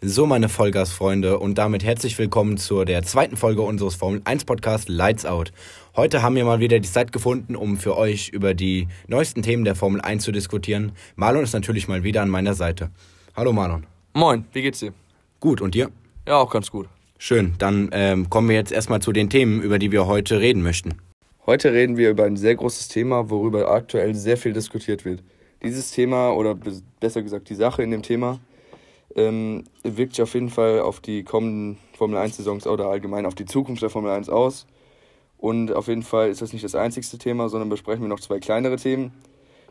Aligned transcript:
So, 0.00 0.26
meine 0.26 0.48
Vollgasfreunde, 0.48 1.40
und 1.40 1.58
damit 1.58 1.82
herzlich 1.82 2.16
willkommen 2.20 2.56
zu 2.56 2.84
der 2.84 3.02
zweiten 3.02 3.36
Folge 3.36 3.62
unseres 3.62 3.96
Formel 3.96 4.22
1 4.24 4.44
Podcasts 4.44 4.86
Lights 4.88 5.26
Out. 5.26 5.50
Heute 5.96 6.22
haben 6.22 6.36
wir 6.36 6.44
mal 6.44 6.60
wieder 6.60 6.78
die 6.78 6.88
Zeit 6.88 7.10
gefunden, 7.10 7.56
um 7.56 7.76
für 7.76 7.96
euch 7.96 8.28
über 8.28 8.54
die 8.54 8.86
neuesten 9.08 9.42
Themen 9.42 9.64
der 9.64 9.74
Formel 9.74 10.00
1 10.00 10.22
zu 10.22 10.30
diskutieren. 10.30 10.92
Marlon 11.16 11.42
ist 11.42 11.52
natürlich 11.52 11.88
mal 11.88 12.04
wieder 12.04 12.22
an 12.22 12.28
meiner 12.28 12.54
Seite. 12.54 12.90
Hallo 13.34 13.52
Marlon. 13.52 13.88
Moin, 14.14 14.44
wie 14.52 14.62
geht's 14.62 14.78
dir? 14.78 14.92
Gut, 15.40 15.60
und 15.60 15.74
dir? 15.74 15.90
Ja, 16.28 16.36
auch 16.36 16.50
ganz 16.52 16.70
gut. 16.70 16.88
Schön, 17.18 17.54
dann 17.58 17.88
ähm, 17.90 18.30
kommen 18.30 18.48
wir 18.48 18.54
jetzt 18.54 18.70
erstmal 18.70 19.02
zu 19.02 19.10
den 19.10 19.28
Themen, 19.30 19.60
über 19.60 19.80
die 19.80 19.90
wir 19.90 20.06
heute 20.06 20.38
reden 20.38 20.62
möchten. 20.62 20.94
Heute 21.44 21.72
reden 21.72 21.96
wir 21.96 22.10
über 22.10 22.22
ein 22.22 22.36
sehr 22.36 22.54
großes 22.54 22.86
Thema, 22.86 23.30
worüber 23.30 23.68
aktuell 23.68 24.14
sehr 24.14 24.36
viel 24.36 24.52
diskutiert 24.52 25.04
wird. 25.04 25.24
Dieses 25.60 25.90
Thema, 25.90 26.30
oder 26.30 26.56
besser 27.00 27.20
gesagt 27.20 27.48
die 27.50 27.56
Sache 27.56 27.82
in 27.82 27.90
dem 27.90 28.02
Thema, 28.02 28.38
ähm, 29.14 29.64
wirkt 29.82 30.14
sich 30.14 30.22
auf 30.22 30.34
jeden 30.34 30.50
Fall 30.50 30.80
auf 30.80 31.00
die 31.00 31.24
kommenden 31.24 31.78
Formel 31.96 32.18
1-Saisons 32.18 32.66
oder 32.66 32.86
allgemein 32.86 33.26
auf 33.26 33.34
die 33.34 33.46
Zukunft 33.46 33.82
der 33.82 33.90
Formel 33.90 34.10
1 34.10 34.28
aus. 34.28 34.66
Und 35.36 35.72
auf 35.72 35.88
jeden 35.88 36.02
Fall 36.02 36.30
ist 36.30 36.42
das 36.42 36.52
nicht 36.52 36.64
das 36.64 36.74
einzigste 36.74 37.18
Thema, 37.18 37.48
sondern 37.48 37.68
besprechen 37.68 38.02
wir 38.02 38.08
noch 38.08 38.20
zwei 38.20 38.40
kleinere 38.40 38.76
Themen, 38.76 39.12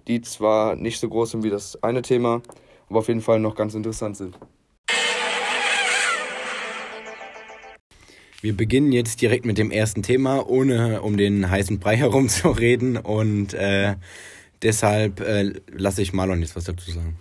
die 0.08 0.22
zwar 0.22 0.76
nicht 0.76 1.00
so 1.00 1.10
groß 1.10 1.32
sind 1.32 1.44
wie 1.44 1.50
das 1.50 1.82
eine 1.84 2.02
Thema, 2.02 2.42
aber 2.90 3.00
auf 3.00 3.08
jeden 3.10 3.22
Fall 3.22 3.40
noch 3.40 3.56
ganz 3.56 3.76
interessant 3.76 4.18
sind. 4.18 4.38
Wir 8.42 8.56
beginnen 8.56 8.92
jetzt 8.92 9.22
direkt 9.22 9.46
mit 9.46 9.58
dem 9.58 9.72
ersten 9.72 10.04
Thema, 10.04 10.48
ohne 10.48 11.02
um 11.02 11.18
den 11.18 11.50
heißen 11.50 11.80
Brei 11.80 11.98
herumzureden. 11.98 12.98
Und 12.98 13.54
äh, 13.54 13.96
deshalb 14.62 15.20
äh, 15.20 15.54
lasse 15.72 16.02
ich 16.02 16.14
Marlon 16.14 16.42
jetzt 16.42 16.56
was 16.56 16.66
dazu 16.66 16.92
sagen. 16.92 17.18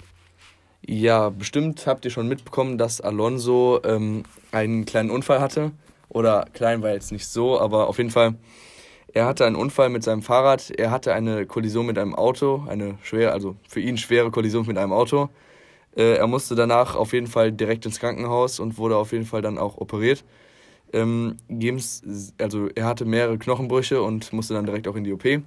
Ja, 0.88 1.30
bestimmt 1.30 1.84
habt 1.88 2.04
ihr 2.04 2.12
schon 2.12 2.28
mitbekommen, 2.28 2.78
dass 2.78 3.00
Alonso 3.00 3.80
ähm, 3.82 4.22
einen 4.52 4.84
kleinen 4.84 5.10
Unfall 5.10 5.40
hatte. 5.40 5.72
Oder 6.08 6.46
klein 6.52 6.80
war 6.80 6.92
jetzt 6.92 7.10
nicht 7.10 7.26
so, 7.26 7.60
aber 7.60 7.88
auf 7.88 7.98
jeden 7.98 8.10
Fall, 8.10 8.36
er 9.12 9.26
hatte 9.26 9.44
einen 9.46 9.56
Unfall 9.56 9.88
mit 9.88 10.04
seinem 10.04 10.22
Fahrrad. 10.22 10.70
Er 10.70 10.92
hatte 10.92 11.12
eine 11.12 11.44
Kollision 11.44 11.86
mit 11.86 11.98
einem 11.98 12.14
Auto, 12.14 12.64
eine 12.68 12.98
schwere, 13.02 13.32
also 13.32 13.56
für 13.68 13.80
ihn 13.80 13.98
schwere 13.98 14.30
Kollision 14.30 14.64
mit 14.64 14.78
einem 14.78 14.92
Auto. 14.92 15.28
Äh, 15.96 16.18
er 16.18 16.28
musste 16.28 16.54
danach 16.54 16.94
auf 16.94 17.12
jeden 17.12 17.26
Fall 17.26 17.50
direkt 17.50 17.84
ins 17.84 17.98
Krankenhaus 17.98 18.60
und 18.60 18.78
wurde 18.78 18.96
auf 18.96 19.10
jeden 19.10 19.26
Fall 19.26 19.42
dann 19.42 19.58
auch 19.58 19.78
operiert. 19.78 20.22
Ähm, 20.92 21.36
also 22.38 22.68
er 22.76 22.84
hatte 22.84 23.04
mehrere 23.06 23.38
Knochenbrüche 23.38 24.00
und 24.02 24.32
musste 24.32 24.54
dann 24.54 24.66
direkt 24.66 24.86
auch 24.86 24.94
in 24.94 25.02
die 25.02 25.12
OP. 25.12 25.24
Äh, 25.24 25.42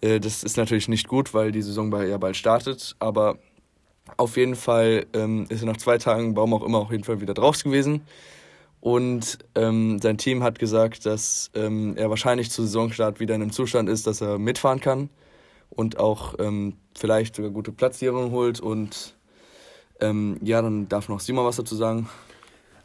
das 0.00 0.42
ist 0.42 0.56
natürlich 0.56 0.88
nicht 0.88 1.06
gut, 1.06 1.32
weil 1.32 1.52
die 1.52 1.62
Saison 1.62 1.92
ja 2.08 2.18
bald 2.18 2.36
startet, 2.36 2.96
aber 2.98 3.38
auf 4.16 4.36
jeden 4.36 4.56
Fall 4.56 5.06
ähm, 5.12 5.46
ist 5.48 5.62
er 5.62 5.66
nach 5.66 5.76
zwei 5.76 5.98
Tagen, 5.98 6.36
warum 6.36 6.54
auch 6.54 6.62
immer, 6.62 6.78
auf 6.78 6.90
jeden 6.90 7.04
Fall 7.04 7.20
wieder 7.20 7.34
drauf 7.34 7.62
gewesen. 7.62 8.02
Und 8.80 9.38
ähm, 9.54 10.00
sein 10.00 10.18
Team 10.18 10.42
hat 10.42 10.58
gesagt, 10.58 11.06
dass 11.06 11.50
ähm, 11.54 11.96
er 11.96 12.10
wahrscheinlich 12.10 12.50
zu 12.50 12.62
Saisonstart 12.62 13.20
wieder 13.20 13.34
in 13.34 13.42
einem 13.42 13.52
Zustand 13.52 13.88
ist, 13.88 14.08
dass 14.08 14.20
er 14.20 14.38
mitfahren 14.38 14.80
kann 14.80 15.08
und 15.70 15.98
auch 15.98 16.34
ähm, 16.38 16.74
vielleicht 16.98 17.36
sogar 17.36 17.52
gute 17.52 17.70
Platzierungen 17.70 18.32
holt. 18.32 18.58
Und 18.58 19.14
ähm, 20.00 20.36
ja, 20.42 20.60
dann 20.62 20.88
darf 20.88 21.08
noch 21.08 21.20
Simon 21.20 21.46
was 21.46 21.56
dazu 21.56 21.76
sagen. 21.76 22.08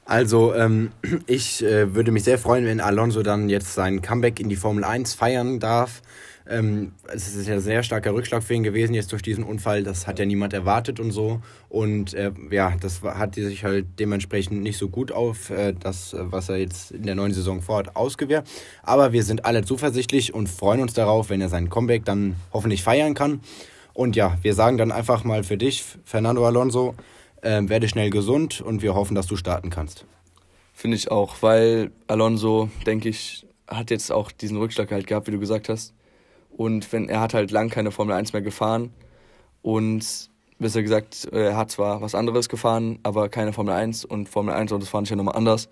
Also, 0.06 0.54
ähm, 0.54 0.92
ich 1.26 1.64
äh, 1.64 1.94
würde 1.94 2.12
mich 2.12 2.24
sehr 2.24 2.38
freuen, 2.38 2.66
wenn 2.66 2.80
Alonso 2.80 3.24
dann 3.24 3.50
jetzt 3.50 3.74
sein 3.74 4.02
Comeback 4.02 4.40
in 4.40 4.50
die 4.50 4.56
Formel 4.56 4.84
1 4.84 5.16
feiern 5.16 5.60
darf. 5.60 6.02
Ähm, 6.50 6.94
es 7.08 7.36
ist 7.36 7.48
ja 7.48 7.60
sehr 7.60 7.84
starker 7.84 8.14
Rückschlag 8.14 8.44
für 8.44 8.54
ihn 8.54 8.64
gewesen 8.64 8.94
jetzt 8.94 9.12
durch 9.12 9.22
diesen 9.22 9.44
Unfall. 9.44 9.84
Das 9.84 10.08
hat 10.08 10.20
ja 10.20 10.26
niemand 10.26 10.54
erwartet 10.54 11.00
und 11.00 11.12
so. 11.12 11.42
Und 11.70 12.14
äh, 12.14 12.32
ja, 12.52 12.74
das 12.80 13.02
hat 13.04 13.36
sich 13.36 13.64
halt 13.64 13.86
dementsprechend 14.00 14.62
nicht 14.62 14.78
so 14.78 14.90
gut 14.90 15.12
auf 15.12 15.50
äh, 15.50 15.74
das, 15.74 16.16
was 16.18 16.50
er 16.50 16.58
jetzt 16.58 16.92
in 16.92 17.04
der 17.04 17.16
neuen 17.16 17.34
Saison 17.34 17.62
vorhat, 17.62 17.96
ausgewehrt. 17.96 18.48
Aber 18.84 19.12
wir 19.12 19.24
sind 19.24 19.46
alle 19.46 19.64
zuversichtlich 19.64 20.34
und 20.34 20.48
freuen 20.50 20.82
uns 20.82 20.94
darauf, 20.94 21.30
wenn 21.30 21.42
er 21.42 21.50
sein 21.50 21.70
Comeback 21.70 22.06
dann 22.06 22.36
hoffentlich 22.54 22.84
feiern 22.84 23.14
kann. 23.14 23.42
Und 23.94 24.16
ja, 24.16 24.38
wir 24.42 24.54
sagen 24.54 24.78
dann 24.78 24.92
einfach 24.92 25.24
mal 25.24 25.44
für 25.44 25.58
dich, 25.58 25.84
Fernando 26.06 26.46
Alonso, 26.46 26.96
ähm, 27.42 27.70
werde 27.70 27.88
schnell 27.88 28.10
gesund 28.10 28.62
und 28.62 28.82
wir 28.82 28.96
hoffen, 28.96 29.16
dass 29.16 29.28
du 29.28 29.36
starten 29.36 29.70
kannst. 29.70 30.06
Finde 30.74 30.98
ich 30.98 31.10
auch, 31.10 31.42
weil 31.42 31.92
Alonso, 32.06 32.70
denke 32.86 33.10
ich, 33.10 33.48
hat 33.68 33.90
jetzt 33.90 34.12
auch 34.12 34.32
diesen 34.32 34.58
Rückschlag 34.58 34.92
halt 34.92 35.08
gehabt, 35.08 35.28
wie 35.28 35.32
du 35.32 35.40
gesagt 35.40 35.70
hast. 35.70 35.94
Und 36.58 36.92
wenn 36.92 37.08
er 37.08 37.22
hat 37.22 37.36
halt 37.36 37.52
lang 37.52 37.70
keine 37.70 37.92
Formel 37.92 38.16
1 38.16 38.34
mehr 38.34 38.42
gefahren 38.42 38.92
und 39.62 40.30
besser 40.58 40.82
gesagt, 40.82 41.26
er 41.32 41.56
hat 41.56 41.70
zwar 41.70 42.02
was 42.02 42.16
anderes 42.16 42.50
gefahren, 42.50 42.98
aber 43.04 43.30
keine 43.30 43.54
Formel 43.54 43.76
1 43.76 44.06
und 44.06 44.28
Formel 44.28 44.56
1 44.56 44.72
und 44.72 44.82
das 44.82 44.90
fand 44.90 45.06
ich 45.06 45.12
ja 45.12 45.16
nochmal 45.16 45.36
anders. 45.36 45.70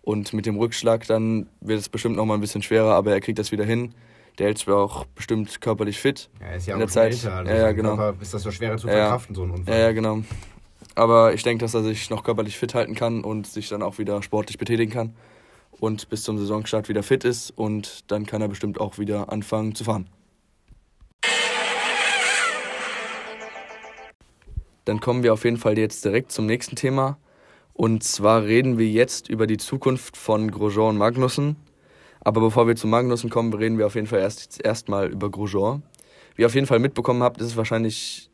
Und 0.00 0.32
mit 0.32 0.46
dem 0.46 0.56
Rückschlag 0.56 1.06
dann 1.08 1.48
wird 1.60 1.80
es 1.80 1.88
bestimmt 1.88 2.16
nochmal 2.16 2.38
ein 2.38 2.40
bisschen 2.40 2.62
schwerer, 2.62 2.94
aber 2.94 3.12
er 3.12 3.20
kriegt 3.20 3.40
das 3.40 3.50
wieder 3.50 3.64
hin. 3.64 3.94
Der 4.38 4.46
hält 4.46 4.58
sich 4.58 4.68
auch 4.68 5.04
bestimmt 5.06 5.60
körperlich 5.60 5.98
fit. 5.98 6.30
Ja, 6.40 6.46
er 6.46 6.56
ist 6.56 6.66
ja 6.66 6.74
in 6.74 6.76
auch 6.76 6.86
der 6.86 6.88
Zeit. 6.88 7.12
Älter, 7.12 7.34
also 7.34 7.50
ja, 7.50 7.58
ja, 7.58 7.72
genau. 7.72 7.96
Körper 7.96 8.22
ist 8.22 8.32
das 8.32 8.42
so 8.42 8.50
schwerer 8.52 8.76
zu 8.78 8.86
verkraften, 8.86 9.34
ja, 9.34 9.36
so 9.36 9.44
ein 9.44 9.50
Unfall. 9.50 9.74
Ja, 9.74 9.80
ja, 9.80 9.92
genau. 9.92 10.22
Aber 10.94 11.34
ich 11.34 11.42
denke, 11.42 11.64
dass 11.64 11.74
er 11.74 11.82
sich 11.82 12.10
noch 12.10 12.22
körperlich 12.22 12.56
fit 12.56 12.74
halten 12.74 12.94
kann 12.94 13.24
und 13.24 13.46
sich 13.46 13.68
dann 13.68 13.82
auch 13.82 13.98
wieder 13.98 14.22
sportlich 14.22 14.56
betätigen 14.56 14.92
kann 14.92 15.14
und 15.82 16.08
bis 16.10 16.22
zum 16.22 16.38
Saisonstart 16.38 16.88
wieder 16.88 17.02
fit 17.02 17.24
ist 17.24 17.50
und 17.50 18.08
dann 18.12 18.24
kann 18.24 18.40
er 18.40 18.46
bestimmt 18.46 18.78
auch 18.78 18.98
wieder 18.98 19.32
anfangen 19.32 19.74
zu 19.74 19.82
fahren. 19.82 20.08
Dann 24.84 25.00
kommen 25.00 25.24
wir 25.24 25.32
auf 25.32 25.42
jeden 25.42 25.56
Fall 25.56 25.76
jetzt 25.76 26.04
direkt 26.04 26.30
zum 26.30 26.46
nächsten 26.46 26.76
Thema. 26.76 27.18
Und 27.72 28.04
zwar 28.04 28.44
reden 28.44 28.78
wir 28.78 28.86
jetzt 28.86 29.28
über 29.28 29.48
die 29.48 29.56
Zukunft 29.56 30.16
von 30.16 30.52
Grosjean 30.52 30.90
und 30.90 30.98
Magnussen. 30.98 31.56
Aber 32.20 32.40
bevor 32.40 32.68
wir 32.68 32.76
zu 32.76 32.86
Magnussen 32.86 33.28
kommen, 33.28 33.52
reden 33.52 33.76
wir 33.76 33.86
auf 33.86 33.96
jeden 33.96 34.06
Fall 34.06 34.20
erst 34.20 34.64
erstmal 34.64 35.10
über 35.10 35.30
Grosjean. 35.30 35.82
Wie 36.36 36.42
ihr 36.42 36.46
auf 36.46 36.54
jeden 36.54 36.68
Fall 36.68 36.78
mitbekommen 36.78 37.24
habt, 37.24 37.40
ist 37.40 37.48
es 37.48 37.56
wahrscheinlich 37.56 38.30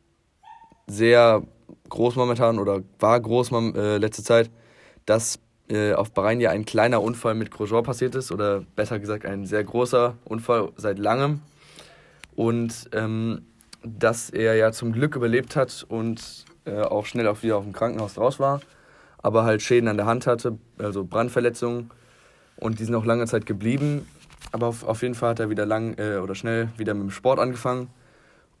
sehr 0.85 1.41
groß 1.89 2.15
momentan 2.15 2.59
oder 2.59 2.83
war 2.99 3.19
groß 3.19 3.51
äh, 3.51 3.97
letzte 3.97 4.21
Zeit, 4.21 4.51
dass 5.07 5.39
äh, 5.69 5.93
auf 5.93 6.11
Bahrain 6.11 6.39
ja 6.39 6.49
ein 6.51 6.65
kleiner 6.65 7.01
Unfall 7.01 7.35
mit 7.35 7.51
Grosjean 7.51 7.83
passiert 7.83 8.15
ist 8.15 8.31
oder 8.31 8.63
besser 8.75 8.99
gesagt 8.99 9.25
ein 9.25 9.45
sehr 9.45 9.63
großer 9.63 10.15
Unfall 10.25 10.69
seit 10.75 10.99
langem 10.99 11.41
und 12.35 12.89
ähm, 12.93 13.41
dass 13.83 14.29
er 14.29 14.55
ja 14.55 14.71
zum 14.71 14.91
Glück 14.91 15.15
überlebt 15.15 15.55
hat 15.55 15.85
und 15.87 16.45
äh, 16.65 16.81
auch 16.81 17.05
schnell 17.05 17.27
auch 17.27 17.43
wieder 17.43 17.57
auf 17.57 17.63
dem 17.63 17.73
Krankenhaus 17.73 18.17
raus 18.17 18.39
war, 18.39 18.61
aber 19.19 19.43
halt 19.43 19.61
Schäden 19.61 19.87
an 19.87 19.97
der 19.97 20.05
Hand 20.05 20.27
hatte, 20.27 20.57
also 20.77 21.03
Brandverletzungen 21.03 21.91
und 22.57 22.79
die 22.79 22.85
sind 22.85 22.95
auch 22.95 23.05
lange 23.05 23.25
Zeit 23.25 23.45
geblieben. 23.45 24.07
Aber 24.51 24.67
auf, 24.67 24.83
auf 24.83 25.01
jeden 25.01 25.15
Fall 25.15 25.31
hat 25.31 25.39
er 25.39 25.49
wieder 25.49 25.65
lang 25.65 25.97
äh, 25.97 26.17
oder 26.17 26.35
schnell 26.35 26.69
wieder 26.77 26.93
mit 26.93 27.03
dem 27.03 27.11
Sport 27.11 27.39
angefangen 27.39 27.89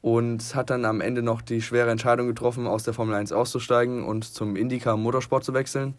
und 0.01 0.55
hat 0.55 0.69
dann 0.69 0.85
am 0.85 1.01
Ende 1.01 1.21
noch 1.21 1.41
die 1.41 1.61
schwere 1.61 1.89
Entscheidung 1.89 2.27
getroffen, 2.27 2.67
aus 2.67 2.83
der 2.83 2.93
Formel 2.93 3.15
1 3.15 3.31
auszusteigen 3.31 4.03
und 4.03 4.23
zum 4.23 4.55
Indycar 4.55 4.97
Motorsport 4.97 5.43
zu 5.43 5.53
wechseln. 5.53 5.95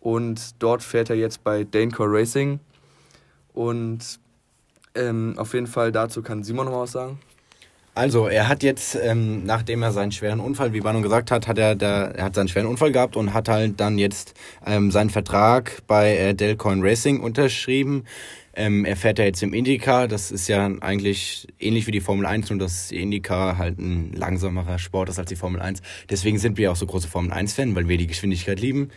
Und 0.00 0.62
dort 0.62 0.82
fährt 0.82 1.10
er 1.10 1.16
jetzt 1.16 1.44
bei 1.44 1.64
Danecore 1.64 2.10
Racing. 2.10 2.60
Und 3.52 4.18
ähm, 4.94 5.34
auf 5.36 5.54
jeden 5.54 5.66
Fall 5.66 5.92
dazu 5.92 6.22
kann 6.22 6.42
Simon 6.42 6.66
noch 6.66 6.80
was 6.80 6.92
sagen. 6.92 7.18
Also, 7.94 8.28
er 8.28 8.48
hat 8.48 8.62
jetzt, 8.62 8.96
ähm, 9.02 9.44
nachdem 9.44 9.82
er 9.82 9.90
seinen 9.90 10.12
schweren 10.12 10.38
Unfall, 10.38 10.72
wie 10.72 10.80
Bano 10.80 11.02
gesagt 11.02 11.30
hat, 11.32 11.48
hat 11.48 11.58
er, 11.58 11.74
da, 11.74 12.04
er 12.04 12.24
hat 12.24 12.34
seinen 12.36 12.48
schweren 12.48 12.66
Unfall 12.66 12.92
gehabt 12.92 13.16
und 13.16 13.34
hat 13.34 13.48
halt 13.48 13.80
dann 13.80 13.98
jetzt 13.98 14.34
ähm, 14.64 14.92
seinen 14.92 15.10
Vertrag 15.10 15.82
bei 15.88 16.16
äh, 16.16 16.34
Delcoin 16.34 16.82
Racing 16.82 17.20
unterschrieben. 17.20 18.04
Ähm, 18.54 18.84
er 18.84 18.96
fährt 18.96 19.18
ja 19.18 19.24
jetzt 19.24 19.42
im 19.42 19.52
IndyCar, 19.52 20.06
das 20.08 20.30
ist 20.30 20.48
ja 20.48 20.66
eigentlich 20.80 21.48
ähnlich 21.58 21.86
wie 21.86 21.92
die 21.92 22.00
Formel 22.00 22.26
1, 22.26 22.50
nur 22.50 22.58
dass 22.58 22.88
die 22.88 23.02
IndyCar 23.02 23.58
halt 23.58 23.78
ein 23.78 24.12
langsamerer 24.12 24.78
Sport 24.78 25.08
ist 25.08 25.18
als 25.18 25.28
die 25.28 25.36
Formel 25.36 25.60
1. 25.60 25.82
Deswegen 26.08 26.38
sind 26.38 26.58
wir 26.58 26.70
auch 26.70 26.76
so 26.76 26.86
große 26.86 27.08
Formel 27.08 27.32
1-Fan, 27.32 27.74
weil 27.74 27.88
wir 27.88 27.96
die 27.96 28.06
Geschwindigkeit 28.06 28.60
lieben. 28.60 28.90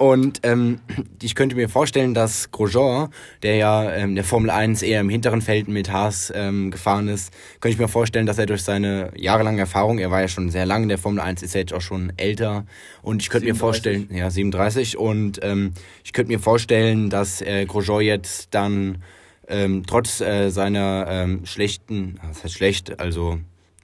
Und 0.00 0.40
ähm, 0.44 0.80
ich 1.20 1.34
könnte 1.34 1.56
mir 1.56 1.68
vorstellen, 1.68 2.14
dass 2.14 2.50
Grosjean, 2.50 3.10
der 3.42 3.56
ja 3.56 3.92
ähm, 3.92 4.14
der 4.14 4.24
Formel 4.24 4.48
1 4.48 4.80
eher 4.80 5.02
im 5.02 5.10
hinteren 5.10 5.42
Feld 5.42 5.68
mit 5.68 5.92
Haas 5.92 6.32
ähm, 6.34 6.70
gefahren 6.70 7.06
ist, 7.06 7.34
könnte 7.60 7.74
ich 7.74 7.78
mir 7.78 7.86
vorstellen, 7.86 8.24
dass 8.24 8.38
er 8.38 8.46
durch 8.46 8.62
seine 8.62 9.12
jahrelange 9.14 9.60
Erfahrung, 9.60 9.98
er 9.98 10.10
war 10.10 10.22
ja 10.22 10.28
schon 10.28 10.48
sehr 10.48 10.64
lange 10.64 10.84
in 10.84 10.88
der 10.88 10.96
Formel 10.96 11.20
1, 11.20 11.42
ist 11.42 11.54
er 11.54 11.60
jetzt 11.60 11.74
auch 11.74 11.82
schon 11.82 12.14
älter. 12.16 12.64
Und 13.02 13.20
ich 13.20 13.28
könnte 13.28 13.44
37. 13.48 13.52
mir 13.52 13.54
vorstellen, 13.58 14.08
ja, 14.10 14.30
37. 14.30 14.96
Und 14.96 15.40
ähm, 15.42 15.74
ich 16.02 16.14
könnte 16.14 16.32
mir 16.32 16.40
vorstellen, 16.40 17.10
dass 17.10 17.42
äh, 17.42 17.66
Grosjean 17.66 18.00
jetzt 18.00 18.54
dann 18.54 19.02
ähm, 19.48 19.82
trotz 19.86 20.22
äh, 20.22 20.48
seiner 20.48 21.08
ähm, 21.10 21.44
schlechten, 21.44 22.18
was 22.26 22.42
heißt 22.42 22.54
schlecht, 22.54 23.00
also 23.00 23.38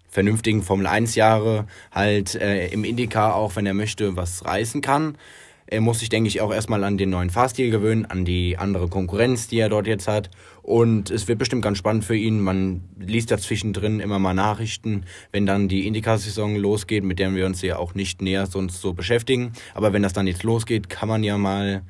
vernünftigen 0.08 0.62
Formel 0.62 0.86
1 0.86 1.14
Jahre 1.14 1.66
halt 1.92 2.36
äh, 2.36 2.68
im 2.68 2.84
IndyCar 2.84 3.34
auch, 3.34 3.54
wenn 3.56 3.66
er 3.66 3.74
möchte, 3.74 4.16
was 4.16 4.46
reißen 4.46 4.80
kann. 4.80 5.18
Er 5.68 5.80
muss 5.80 5.98
sich, 5.98 6.08
denke 6.08 6.28
ich, 6.28 6.40
auch 6.40 6.52
erstmal 6.52 6.84
an 6.84 6.96
den 6.96 7.10
neuen 7.10 7.30
Fahrstil 7.30 7.70
gewöhnen, 7.70 8.06
an 8.06 8.24
die 8.24 8.56
andere 8.56 8.88
Konkurrenz, 8.88 9.48
die 9.48 9.58
er 9.58 9.68
dort 9.68 9.86
jetzt 9.86 10.06
hat. 10.06 10.30
Und 10.62 11.10
es 11.10 11.26
wird 11.26 11.38
bestimmt 11.38 11.62
ganz 11.62 11.78
spannend 11.78 12.04
für 12.04 12.14
ihn. 12.14 12.40
Man 12.40 12.82
liest 12.98 13.30
ja 13.30 13.38
zwischendrin 13.38 13.98
immer 13.98 14.18
mal 14.18 14.34
Nachrichten, 14.34 15.04
wenn 15.32 15.44
dann 15.44 15.68
die 15.68 15.86
Indica-Saison 15.86 16.56
losgeht, 16.56 17.02
mit 17.02 17.18
der 17.18 17.34
wir 17.34 17.46
uns 17.46 17.62
ja 17.62 17.78
auch 17.78 17.94
nicht 17.94 18.22
näher 18.22 18.46
sonst 18.46 18.80
so 18.80 18.92
beschäftigen. 18.92 19.52
Aber 19.74 19.92
wenn 19.92 20.02
das 20.02 20.12
dann 20.12 20.28
jetzt 20.28 20.44
losgeht, 20.44 20.88
kann 20.88 21.08
man 21.08 21.24
ja 21.24 21.36
mal 21.36 21.82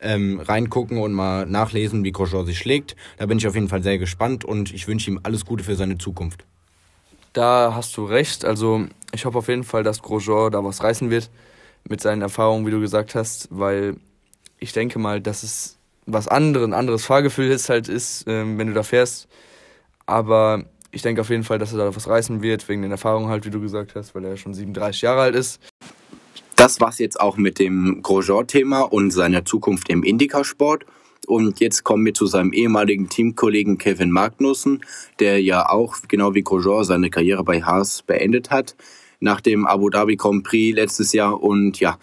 ähm, 0.00 0.38
reingucken 0.38 0.98
und 0.98 1.12
mal 1.12 1.44
nachlesen, 1.46 2.04
wie 2.04 2.12
Grosjean 2.12 2.46
sich 2.46 2.58
schlägt. 2.58 2.94
Da 3.16 3.26
bin 3.26 3.38
ich 3.38 3.48
auf 3.48 3.54
jeden 3.54 3.68
Fall 3.68 3.82
sehr 3.82 3.98
gespannt 3.98 4.44
und 4.44 4.72
ich 4.72 4.86
wünsche 4.86 5.10
ihm 5.10 5.18
alles 5.24 5.44
Gute 5.44 5.64
für 5.64 5.74
seine 5.74 5.98
Zukunft. 5.98 6.44
Da 7.32 7.72
hast 7.74 7.96
du 7.96 8.04
recht. 8.04 8.44
Also 8.44 8.86
ich 9.12 9.24
hoffe 9.24 9.38
auf 9.38 9.48
jeden 9.48 9.64
Fall, 9.64 9.82
dass 9.82 10.02
Grosjean 10.02 10.52
da 10.52 10.62
was 10.62 10.84
reißen 10.84 11.10
wird 11.10 11.30
mit 11.88 12.00
seinen 12.00 12.22
Erfahrungen, 12.22 12.66
wie 12.66 12.70
du 12.70 12.80
gesagt 12.80 13.14
hast, 13.14 13.48
weil 13.50 13.96
ich 14.58 14.72
denke 14.72 14.98
mal, 14.98 15.20
dass 15.20 15.42
es 15.42 15.78
was 16.06 16.28
anderes, 16.28 16.66
ein 16.66 16.74
anderes 16.74 17.04
Fahrgefühl 17.04 17.50
ist 17.50 17.68
halt 17.68 17.88
ist, 17.88 18.24
ähm, 18.26 18.58
wenn 18.58 18.68
du 18.68 18.74
da 18.74 18.82
fährst. 18.82 19.28
Aber 20.06 20.64
ich 20.90 21.02
denke 21.02 21.20
auf 21.20 21.30
jeden 21.30 21.44
Fall, 21.44 21.58
dass 21.58 21.72
er 21.72 21.78
da 21.78 21.96
was 21.96 22.08
reißen 22.08 22.42
wird, 22.42 22.68
wegen 22.68 22.82
den 22.82 22.90
Erfahrungen 22.90 23.28
halt, 23.28 23.46
wie 23.46 23.50
du 23.50 23.60
gesagt 23.60 23.94
hast, 23.94 24.14
weil 24.14 24.24
er 24.24 24.36
schon 24.36 24.54
37 24.54 25.02
Jahre 25.02 25.22
alt 25.22 25.34
ist. 25.34 25.60
Das 26.56 26.80
war's 26.80 26.98
jetzt 26.98 27.20
auch 27.20 27.36
mit 27.36 27.58
dem 27.58 28.00
Grosjean-Thema 28.02 28.82
und 28.82 29.10
seiner 29.10 29.44
Zukunft 29.44 29.88
im 29.88 30.02
Indica-Sport. 30.02 30.86
Und 31.26 31.60
jetzt 31.60 31.84
kommen 31.84 32.04
wir 32.04 32.14
zu 32.14 32.26
seinem 32.26 32.52
ehemaligen 32.52 33.08
Teamkollegen 33.08 33.78
Kevin 33.78 34.10
Magnussen, 34.10 34.84
der 35.20 35.42
ja 35.42 35.68
auch, 35.68 35.96
genau 36.06 36.34
wie 36.34 36.42
Grosjean, 36.42 36.84
seine 36.84 37.10
Karriere 37.10 37.44
bei 37.44 37.62
Haas 37.62 38.02
beendet 38.02 38.50
hat, 38.50 38.76
nach 39.24 39.40
dem 39.40 39.66
Abu 39.66 39.90
Dhabi 39.90 40.16
Grand 40.16 40.44
Prix 40.44 40.76
letztes 40.76 41.12
Jahr. 41.12 41.42
Und 41.42 41.80
ja, 41.80 41.98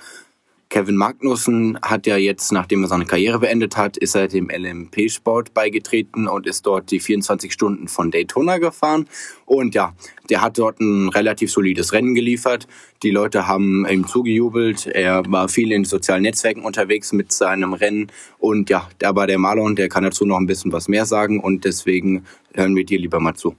Kevin 0.70 0.96
Magnussen 0.96 1.78
hat 1.82 2.08
ja 2.08 2.18
jetzt, 2.18 2.52
nachdem 2.52 2.84
er 2.84 2.88
seine 2.88 3.06
Karriere 3.06 3.40
beendet 3.40 3.78
hat, 3.78 3.98
ist 3.98 4.16
er 4.16 4.28
dem 4.28 4.50
LMP-Sport 4.50 5.54
beigetreten 5.54 6.28
und 6.28 6.48
ist 6.48 6.66
dort 6.66 6.90
die 6.92 7.00
24 7.00 7.52
Stunden 7.52 7.88
von 7.88 8.10
Daytona 8.10 8.58
gefahren. 8.58 9.08
Und 9.46 9.76
ja, 9.76 9.94
der 10.30 10.42
hat 10.42 10.58
dort 10.58 10.80
ein 10.80 11.10
relativ 11.10 11.52
solides 11.52 11.94
Rennen 11.94 12.16
geliefert. 12.16 12.68
Die 13.04 13.12
Leute 13.12 13.48
haben 13.48 13.86
ihm 13.86 14.08
zugejubelt. 14.08 14.88
Er 14.88 15.24
war 15.28 15.50
viel 15.50 15.72
in 15.74 15.84
sozialen 15.84 16.24
Netzwerken 16.24 16.64
unterwegs 16.64 17.12
mit 17.12 17.34
seinem 17.34 17.74
Rennen. 17.74 18.08
Und 18.40 18.70
ja, 18.70 18.88
aber 19.04 19.28
der 19.28 19.40
Marlon, 19.40 19.76
der 19.76 19.90
kann 19.90 20.06
dazu 20.06 20.26
noch 20.26 20.38
ein 20.38 20.48
bisschen 20.48 20.72
was 20.72 20.88
mehr 20.88 21.06
sagen. 21.06 21.40
Und 21.42 21.66
deswegen 21.66 22.24
hören 22.54 22.76
wir 22.76 22.86
dir 22.86 22.98
lieber 22.98 23.20
mal 23.20 23.36
zu. 23.36 23.56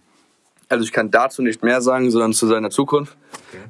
Also 0.72 0.84
ich 0.84 0.92
kann 0.92 1.10
dazu 1.10 1.42
nicht 1.42 1.62
mehr 1.62 1.82
sagen, 1.82 2.10
sondern 2.10 2.32
zu 2.32 2.46
seiner 2.46 2.70
Zukunft. 2.70 3.14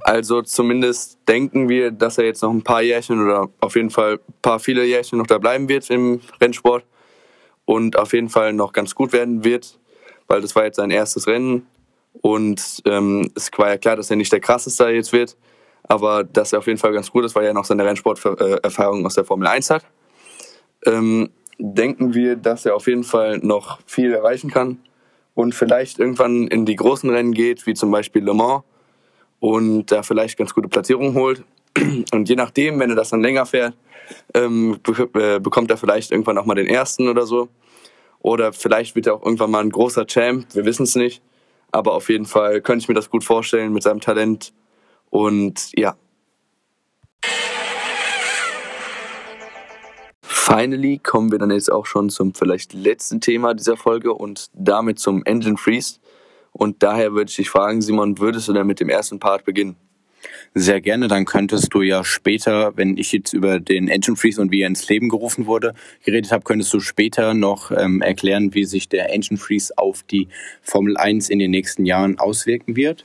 Also 0.03 0.41
zumindest 0.41 1.19
denken 1.27 1.69
wir, 1.69 1.91
dass 1.91 2.17
er 2.17 2.27
jetzt 2.27 2.43
noch 2.43 2.53
ein 2.53 2.63
paar 2.63 2.81
Jährchen 2.81 3.21
oder 3.21 3.49
auf 3.59 3.75
jeden 3.75 3.91
Fall 3.91 4.21
ein 4.29 4.35
paar 4.41 4.61
viele 4.61 4.85
Jährchen 4.85 5.19
noch 5.19 5.27
da 5.27 5.39
bleiben 5.39 5.69
wird 5.69 5.91
im 5.91 6.21
Rennsport 6.41 6.85
und 7.65 7.99
auf 7.99 8.13
jeden 8.13 8.29
Fall 8.29 8.53
noch 8.53 8.73
ganz 8.73 8.95
gut 8.95 9.13
werden 9.13 9.43
wird, 9.43 9.81
weil 10.29 10.41
das 10.43 10.55
war 10.55 10.63
jetzt 10.63 10.77
sein 10.77 10.93
erstes 10.93 11.27
Rennen 11.27 11.67
und 12.21 12.81
ähm, 12.85 13.33
es 13.35 13.51
war 13.57 13.71
ja 13.71 13.79
klar, 13.79 13.97
dass 13.97 14.09
er 14.09 14.17
nicht 14.17 14.31
der 14.31 14.39
krasseste 14.39 14.89
jetzt 14.91 15.13
wird, 15.13 15.37
aber 15.83 16.23
dass 16.23 16.53
er 16.53 16.61
auf 16.61 16.69
jeden 16.69 16.79
Fall 16.79 16.93
ganz 16.93 17.11
gut 17.11 17.25
ist, 17.25 17.35
weil 17.35 17.47
er 17.47 17.53
noch 17.53 17.65
seine 17.65 17.85
Rennsporterfahrung 17.85 19.05
aus 19.05 19.17
der 19.17 19.25
Formel 19.25 19.49
1 19.49 19.71
hat. 19.71 19.85
Ähm, 20.87 21.31
denken 21.59 22.15
wir, 22.15 22.37
dass 22.37 22.65
er 22.65 22.77
auf 22.77 22.87
jeden 22.87 23.03
Fall 23.03 23.39
noch 23.39 23.81
viel 23.87 24.13
erreichen 24.13 24.53
kann 24.53 24.79
und 25.35 25.55
vielleicht 25.55 25.99
irgendwann 25.99 26.47
in 26.49 26.67
die 26.67 26.77
großen 26.77 27.09
Rennen 27.11 27.33
geht, 27.33 27.67
wie 27.67 27.75
zum 27.75 27.91
Beispiel 27.91 28.23
Le 28.23 28.35
Mans 28.35 28.63
und 29.41 29.91
da 29.91 30.03
vielleicht 30.03 30.39
ganz 30.39 30.55
gute 30.55 30.69
Platzierungen 30.69 31.15
holt. 31.15 31.43
Und 32.13 32.29
je 32.29 32.37
nachdem, 32.37 32.79
wenn 32.79 32.91
er 32.91 32.97
das 32.97 33.11
dann 33.11 33.23
länger 33.23 33.47
fährt, 33.47 33.75
ähm, 34.35 34.79
äh, 35.15 35.41
bekommt 35.41 35.71
er 35.71 35.77
vielleicht 35.79 36.13
irgendwann 36.13 36.39
auch 36.39 36.45
mal 36.45 36.55
den 36.55 36.67
ersten 36.67 37.09
oder 37.09 37.27
so. 37.27 37.49
Oder 38.21 38.53
vielleicht 38.53 38.95
wird 38.95 39.07
er 39.07 39.15
auch 39.15 39.25
irgendwann 39.25 39.51
mal 39.51 39.65
ein 39.65 39.71
großer 39.71 40.07
Champ, 40.07 40.47
wir 40.53 40.65
wissen 40.65 40.85
es 40.85 40.95
nicht. 40.95 41.23
Aber 41.73 41.95
auf 41.95 42.09
jeden 42.09 42.27
Fall 42.27 42.61
könnte 42.61 42.83
ich 42.83 42.89
mir 42.89 42.95
das 42.95 43.11
gut 43.11 43.25
vorstellen 43.25 43.73
mit 43.73 43.83
seinem 43.83 44.01
Talent. 44.01 44.53
Und 45.11 45.71
ja. 45.77 45.97
Finally 50.45 50.99
kommen 50.99 51.31
wir 51.31 51.39
dann 51.39 51.53
jetzt 51.53 51.71
auch 51.71 51.87
schon 51.87 52.11
zum 52.11 52.35
vielleicht 52.35 52.73
letzten 52.73 53.21
Thema 53.21 53.55
dieser 53.55 53.77
Folge 53.77 54.13
und 54.13 54.51
damit 54.53 54.99
zum 54.99 55.25
Engine 55.25 55.57
Freeze. 55.57 56.01
Und 56.51 56.83
daher 56.83 57.13
würde 57.13 57.31
ich 57.31 57.37
dich 57.37 57.49
fragen, 57.49 57.81
Simon, 57.81 58.19
würdest 58.19 58.49
du 58.49 58.53
denn 58.53 58.67
mit 58.67 58.81
dem 58.81 58.89
ersten 58.89 59.21
Part 59.21 59.45
beginnen? 59.45 59.77
Sehr 60.53 60.81
gerne, 60.81 61.07
dann 61.07 61.27
könntest 61.27 61.73
du 61.73 61.83
ja 61.83 62.03
später, 62.03 62.77
wenn 62.77 62.97
ich 62.97 63.13
jetzt 63.13 63.33
über 63.35 63.61
den 63.61 63.87
Engine 63.87 64.17
Freeze 64.17 64.41
und 64.41 64.51
wie 64.51 64.63
er 64.63 64.67
ins 64.67 64.89
Leben 64.89 65.09
gerufen 65.09 65.47
wurde, 65.47 65.75
geredet 66.05 66.33
habe, 66.33 66.43
könntest 66.43 66.75
du 66.75 66.81
später 66.81 67.35
noch 67.35 67.71
ähm, 67.71 68.03
erklären, 68.03 68.53
wie 68.53 68.65
sich 68.65 68.89
der 68.89 69.13
Engine 69.13 69.39
Freeze 69.39 69.73
auf 69.79 70.03
die 70.03 70.27
Formel 70.61 70.97
1 70.97 71.31
in 71.31 71.39
den 71.39 71.53
nächsten 71.53 71.87
Jahren 71.87 72.19
auswirken 72.19 72.75
wird. 72.75 73.05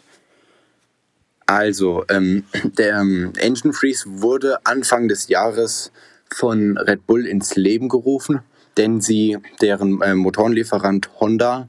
Also, 1.46 2.04
ähm, 2.10 2.46
der 2.80 3.00
ähm, 3.00 3.34
Engine 3.38 3.74
Freeze 3.74 4.06
wurde 4.08 4.66
Anfang 4.66 5.08
des 5.08 5.28
Jahres 5.28 5.92
von 6.34 6.78
Red 6.78 7.06
Bull 7.08 7.26
ins 7.26 7.56
Leben 7.56 7.90
gerufen, 7.90 8.42
denn 8.78 9.02
sie, 9.02 9.38
deren 9.62 10.02
äh, 10.02 10.16
Motorenlieferant 10.16 11.10
Honda, 11.20 11.68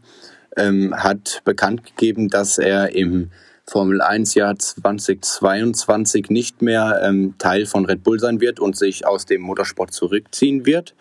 ähm, 0.56 0.94
hat 0.96 1.42
bekannt 1.44 1.84
gegeben, 1.84 2.28
dass 2.28 2.58
er 2.58 2.94
im 2.94 3.30
Formel 3.66 4.00
1 4.00 4.34
Jahr 4.34 4.58
2022 4.58 6.30
nicht 6.30 6.62
mehr 6.62 7.00
ähm, 7.02 7.34
Teil 7.38 7.66
von 7.66 7.84
Red 7.84 8.02
Bull 8.02 8.18
sein 8.18 8.40
wird 8.40 8.60
und 8.60 8.76
sich 8.76 9.06
aus 9.06 9.26
dem 9.26 9.42
Motorsport 9.42 9.92
zurückziehen 9.92 10.64
wird. 10.64 10.94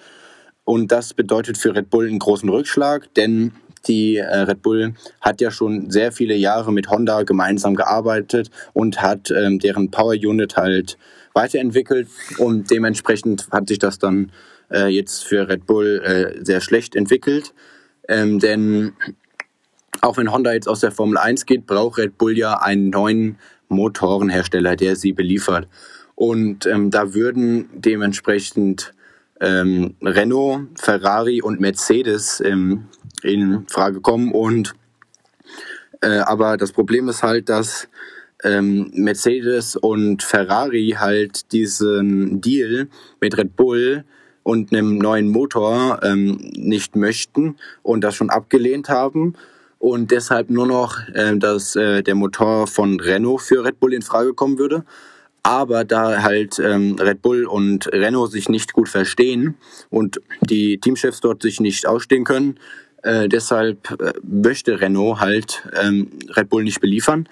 Und 0.66 0.92
das 0.92 1.14
bedeutet 1.14 1.58
für 1.58 1.74
Red 1.76 1.90
Bull 1.90 2.08
einen 2.08 2.20
großen 2.20 2.50
Rückschlag, 2.50 3.14
denn 3.16 3.54
die 3.88 4.18
äh, 4.18 4.40
Red 4.40 4.62
Bull 4.62 4.96
hat 5.22 5.40
ja 5.40 5.50
schon 5.50 5.90
sehr 5.90 6.12
viele 6.12 6.36
Jahre 6.36 6.74
mit 6.74 6.90
Honda 6.90 7.24
gemeinsam 7.24 7.76
gearbeitet 7.76 8.52
und 8.74 9.02
hat 9.02 9.32
ähm, 9.32 9.60
deren 9.60 9.92
Power 9.92 10.14
Unit 10.14 10.58
halt 10.58 10.98
weiterentwickelt 11.38 12.08
und 12.40 12.72
dementsprechend 12.72 13.48
hat 13.52 13.68
sich 13.68 13.80
das 13.80 14.00
dann 14.00 14.32
äh, 14.72 14.88
jetzt 14.88 15.24
für 15.24 15.48
Red 15.48 15.68
Bull 15.68 16.02
äh, 16.04 16.44
sehr 16.44 16.62
schlecht 16.62 16.96
entwickelt. 16.96 17.54
Ähm, 18.10 18.40
denn 18.40 18.94
auch 20.02 20.18
wenn 20.18 20.32
Honda 20.32 20.54
jetzt 20.54 20.68
aus 20.68 20.80
der 20.80 20.92
Formel 20.92 21.18
1 21.18 21.46
geht, 21.46 21.68
braucht 21.68 22.00
Red 22.00 22.18
Bull 22.18 22.38
ja 22.38 22.56
einen 22.56 22.90
neuen 22.90 23.38
Motorenhersteller, 23.70 24.76
der 24.76 24.96
sie 24.96 25.14
beliefert. 25.14 25.68
Und 26.16 26.66
ähm, 26.66 26.90
da 26.90 27.14
würden 27.14 27.70
dementsprechend 27.74 28.94
ähm, 29.40 29.96
Renault, 30.02 30.68
Ferrari 30.80 31.42
und 31.42 31.60
Mercedes 31.60 32.42
ähm, 32.44 32.88
in 33.22 33.66
Frage 33.70 34.02
kommen. 34.02 34.32
Und 34.32 34.74
äh, 36.02 36.20
aber 36.20 36.58
das 36.58 36.72
Problem 36.72 37.08
ist 37.10 37.22
halt, 37.22 37.50
dass 37.50 37.88
ähm, 38.44 38.92
Mercedes 38.94 39.76
und 39.76 40.24
Ferrari 40.24 40.96
halt 40.98 41.52
diesen 41.52 42.42
Deal 42.42 42.88
mit 43.20 43.38
Red 43.38 43.56
Bull 43.56 44.04
und 44.44 44.72
einem 44.72 44.98
neuen 44.98 45.30
Motor 45.30 46.00
ähm, 46.04 46.38
nicht 46.56 46.96
möchten 46.96 47.58
und 47.84 48.02
das 48.02 48.16
schon 48.16 48.30
abgelehnt 48.30 48.90
haben 48.90 49.36
und 49.80 50.12
deshalb 50.12 50.50
nur 50.50 50.66
noch, 50.66 51.00
äh, 51.14 51.38
dass 51.38 51.76
äh, 51.76 52.02
der 52.02 52.16
Motor 52.16 52.68
von 52.68 53.00
Renault 53.00 53.42
für 53.42 53.64
Red 53.64 53.80
Bull 53.80 53.94
in 53.94 54.02
Frage 54.02 54.34
kommen 54.34 54.58
würde. 54.58 54.84
Aber 55.44 55.86
da 55.86 56.24
halt 56.24 56.60
ähm, 56.60 56.96
Red 57.00 57.22
Bull 57.22 57.46
und 57.46 57.88
Renault 57.94 58.32
sich 58.32 58.50
nicht 58.50 58.74
gut 58.74 58.90
verstehen 58.90 59.56
und 59.90 60.20
die 60.42 60.78
Teamchefs 60.80 61.22
dort 61.22 61.42
sich 61.42 61.62
nicht 61.62 61.88
ausstehen 61.88 62.26
können, 62.26 62.60
äh, 63.04 63.30
deshalb 63.30 63.92
äh, 64.02 64.14
möchte 64.24 64.82
Renault 64.82 65.20
halt 65.20 65.64
ähm, 65.82 66.10
Red 66.36 66.50
Bull 66.50 66.64
nicht 66.64 66.82
beliefern. 66.82 67.30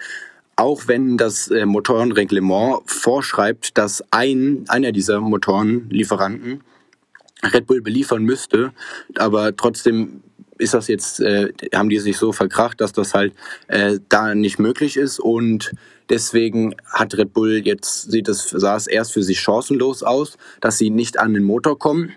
Auch 0.55 0.87
wenn 0.87 1.17
das 1.17 1.49
äh, 1.49 1.65
Motorenreglement 1.65 2.89
vorschreibt, 2.89 3.77
dass 3.77 4.03
ein, 4.11 4.65
einer 4.67 4.91
dieser 4.91 5.19
Motorenlieferanten 5.19 6.61
Red 7.43 7.67
Bull 7.67 7.81
beliefern 7.81 8.23
müsste, 8.23 8.71
aber 9.17 9.55
trotzdem 9.55 10.21
ist 10.57 10.73
das 10.73 10.87
jetzt, 10.87 11.19
äh, 11.19 11.51
haben 11.73 11.89
die 11.89 11.99
sich 11.99 12.17
so 12.17 12.31
verkracht, 12.31 12.79
dass 12.79 12.93
das 12.93 13.13
halt 13.13 13.33
äh, 13.67 13.99
da 14.09 14.33
nicht 14.33 14.59
möglich 14.59 14.97
ist 14.97 15.19
und 15.19 15.73
deswegen 16.09 16.75
hat 16.85 17.17
Red 17.17 17.33
Bull 17.33 17.61
jetzt, 17.65 18.11
sieht 18.11 18.29
es, 18.29 18.49
sah 18.49 18.75
es 18.75 18.87
erst 18.87 19.11
für 19.11 19.23
sich 19.23 19.39
chancenlos 19.39 20.03
aus, 20.03 20.37
dass 20.61 20.77
sie 20.77 20.89
nicht 20.89 21.19
an 21.19 21.33
den 21.33 21.43
Motor 21.43 21.77
kommen. 21.77 22.13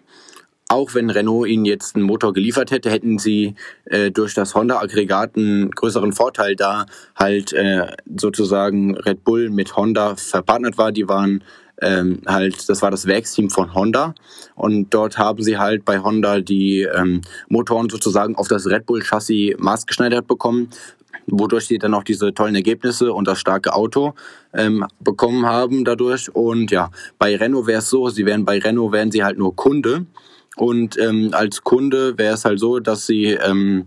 Auch 0.70 0.94
wenn 0.94 1.08
Renault 1.08 1.48
ihnen 1.48 1.64
jetzt 1.64 1.96
einen 1.96 2.04
Motor 2.04 2.34
geliefert 2.34 2.70
hätte, 2.70 2.90
hätten 2.90 3.18
sie 3.18 3.54
äh, 3.86 4.10
durch 4.10 4.34
das 4.34 4.54
Honda-Aggregat 4.54 5.34
einen 5.34 5.70
größeren 5.70 6.12
Vorteil, 6.12 6.56
da 6.56 6.84
halt 7.16 7.54
äh, 7.54 7.86
sozusagen 8.14 8.94
Red 8.94 9.24
Bull 9.24 9.48
mit 9.48 9.76
Honda 9.76 10.16
verpartnert 10.16 10.76
war. 10.76 10.92
Die 10.92 11.08
waren 11.08 11.42
ähm, 11.80 12.20
halt, 12.26 12.68
das 12.68 12.82
war 12.82 12.90
das 12.90 13.06
Werksteam 13.06 13.48
von 13.48 13.72
Honda 13.72 14.14
und 14.56 14.92
dort 14.92 15.16
haben 15.16 15.42
sie 15.42 15.56
halt 15.56 15.86
bei 15.86 16.00
Honda 16.00 16.40
die 16.40 16.82
ähm, 16.82 17.22
Motoren 17.48 17.88
sozusagen 17.88 18.36
auf 18.36 18.48
das 18.48 18.66
Red 18.66 18.84
Bull 18.84 19.00
Chassis 19.00 19.54
maßgeschneidert 19.58 20.26
bekommen, 20.26 20.68
wodurch 21.26 21.66
sie 21.66 21.78
dann 21.78 21.94
auch 21.94 22.04
diese 22.04 22.34
tollen 22.34 22.54
Ergebnisse 22.54 23.14
und 23.14 23.26
das 23.26 23.38
starke 23.38 23.72
Auto 23.72 24.12
ähm, 24.52 24.84
bekommen 25.00 25.46
haben 25.46 25.86
dadurch. 25.86 26.34
Und 26.34 26.70
ja, 26.70 26.90
bei 27.18 27.36
Renault 27.36 27.66
wäre 27.66 27.78
es 27.78 27.88
so, 27.88 28.10
sie 28.10 28.26
wären 28.26 28.44
bei 28.44 28.58
Renault 28.58 28.92
wären 28.92 29.10
sie 29.10 29.24
halt 29.24 29.38
nur 29.38 29.56
Kunde. 29.56 30.04
Und 30.58 30.98
ähm, 30.98 31.30
als 31.32 31.62
Kunde 31.62 32.18
wäre 32.18 32.34
es 32.34 32.44
halt 32.44 32.60
so, 32.60 32.80
dass 32.80 33.06
sie 33.06 33.26
ähm, 33.26 33.86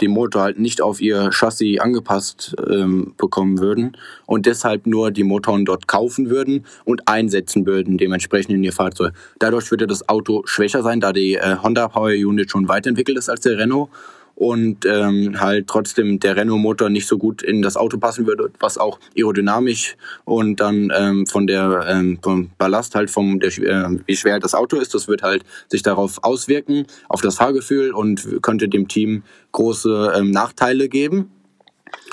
den 0.00 0.10
Motor 0.10 0.42
halt 0.42 0.58
nicht 0.58 0.80
auf 0.80 1.00
ihr 1.00 1.30
Chassis 1.32 1.78
angepasst 1.78 2.54
ähm, 2.68 3.14
bekommen 3.16 3.58
würden 3.58 3.96
und 4.26 4.46
deshalb 4.46 4.86
nur 4.86 5.10
die 5.10 5.24
Motoren 5.24 5.64
dort 5.64 5.88
kaufen 5.88 6.30
würden 6.30 6.64
und 6.84 7.06
einsetzen 7.06 7.66
würden, 7.66 7.98
dementsprechend 7.98 8.54
in 8.54 8.64
ihr 8.64 8.72
Fahrzeug. 8.72 9.12
Dadurch 9.38 9.70
würde 9.70 9.86
das 9.86 10.08
Auto 10.08 10.42
schwächer 10.46 10.82
sein, 10.82 11.00
da 11.00 11.12
die 11.12 11.34
äh, 11.34 11.56
Honda 11.62 11.88
Power 11.88 12.10
Unit 12.10 12.50
schon 12.50 12.68
weiterentwickelt 12.68 13.18
ist 13.18 13.28
als 13.28 13.40
der 13.40 13.58
Renault 13.58 13.90
und 14.40 14.86
ähm, 14.86 15.38
halt 15.38 15.66
trotzdem 15.66 16.18
der 16.18 16.34
Renault-Motor 16.34 16.88
nicht 16.88 17.06
so 17.06 17.18
gut 17.18 17.42
in 17.42 17.60
das 17.60 17.76
Auto 17.76 17.98
passen 17.98 18.26
würde, 18.26 18.50
was 18.58 18.78
auch 18.78 18.98
aerodynamisch 19.14 19.98
und 20.24 20.60
dann 20.60 20.90
ähm, 20.96 21.26
von 21.26 21.46
der 21.46 21.84
ähm, 21.86 22.18
vom 22.22 22.50
Ballast 22.56 22.94
halt 22.94 23.10
vom 23.10 23.38
der, 23.38 23.50
äh, 23.50 23.98
wie 24.06 24.16
schwer 24.16 24.40
das 24.40 24.54
Auto 24.54 24.78
ist, 24.78 24.94
das 24.94 25.08
wird 25.08 25.22
halt 25.22 25.44
sich 25.68 25.82
darauf 25.82 26.24
auswirken 26.24 26.86
auf 27.10 27.20
das 27.20 27.34
Fahrgefühl 27.34 27.90
und 27.90 28.40
könnte 28.40 28.70
dem 28.70 28.88
Team 28.88 29.24
große 29.52 30.14
ähm, 30.16 30.30
Nachteile 30.30 30.88
geben. 30.88 31.30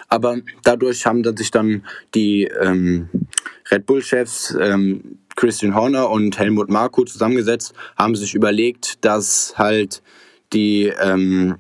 Aber 0.10 0.36
dadurch 0.66 1.06
haben 1.06 1.24
dann 1.24 1.38
sich 1.38 1.52
dann 1.52 1.86
die 2.14 2.44
ähm, 2.44 3.08
Red 3.72 3.86
Bull-Chefs 3.86 4.54
ähm, 4.60 5.20
Christian 5.38 5.76
Horner 5.76 6.10
und 6.10 6.38
Helmut 6.38 6.70
Marko 6.70 7.06
zusammengesetzt, 7.06 7.74
haben 7.98 8.18
sich 8.18 8.36
überlegt, 8.36 9.06
dass 9.06 9.54
halt 9.58 10.02
die 10.52 10.92
ähm, 11.00 11.56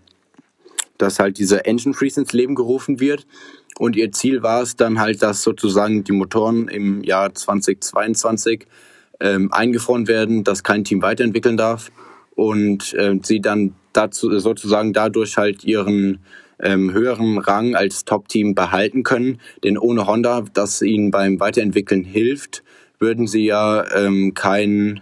dass 0.98 1.20
halt 1.20 1.38
dieser 1.38 1.66
Engine 1.66 1.94
Freeze 1.94 2.20
ins 2.20 2.34
Leben 2.34 2.56
gerufen 2.56 3.00
wird. 3.00 3.25
Und 3.77 3.96
ihr 3.96 4.12
Ziel 4.12 4.42
war 4.42 4.62
es 4.62 4.75
dann 4.75 5.00
halt, 5.00 5.22
dass 5.22 5.44
sozusagen 5.44 6.04
die 6.04 6.12
Motoren 6.12 6.68
im 6.68 7.04
Jahr 7.04 7.34
2022 7.34 8.66
ähm, 9.20 9.51
eingefroren 9.51 10.08
werden, 10.08 10.44
dass 10.44 10.63
kein 10.63 10.84
Team 10.84 11.01
weiterentwickeln 11.01 11.58
darf 11.58 11.92
und 12.36 12.94
äh, 12.94 13.20
sie 13.24 13.42
dann 13.42 13.74
dazu 13.94 14.38
sozusagen 14.39 14.94
dadurch 14.94 15.38
halt 15.38 15.63
ihren 15.63 16.20
ähm, 16.60 16.92
höheren 16.92 17.38
Rang 17.38 17.75
als 17.75 18.06
Top-Team 18.06 18.56
behalten 18.56 19.04
können. 19.04 19.39
Denn 19.63 19.77
ohne 19.77 20.08
Honda, 20.08 20.44
das 20.54 20.82
ihnen 20.82 21.12
beim 21.12 21.39
Weiterentwickeln 21.39 22.04
hilft, 22.04 22.63
würden 23.00 23.27
sie 23.27 23.46
ja 23.46 23.86
ähm, 23.96 24.34
kein 24.34 25.01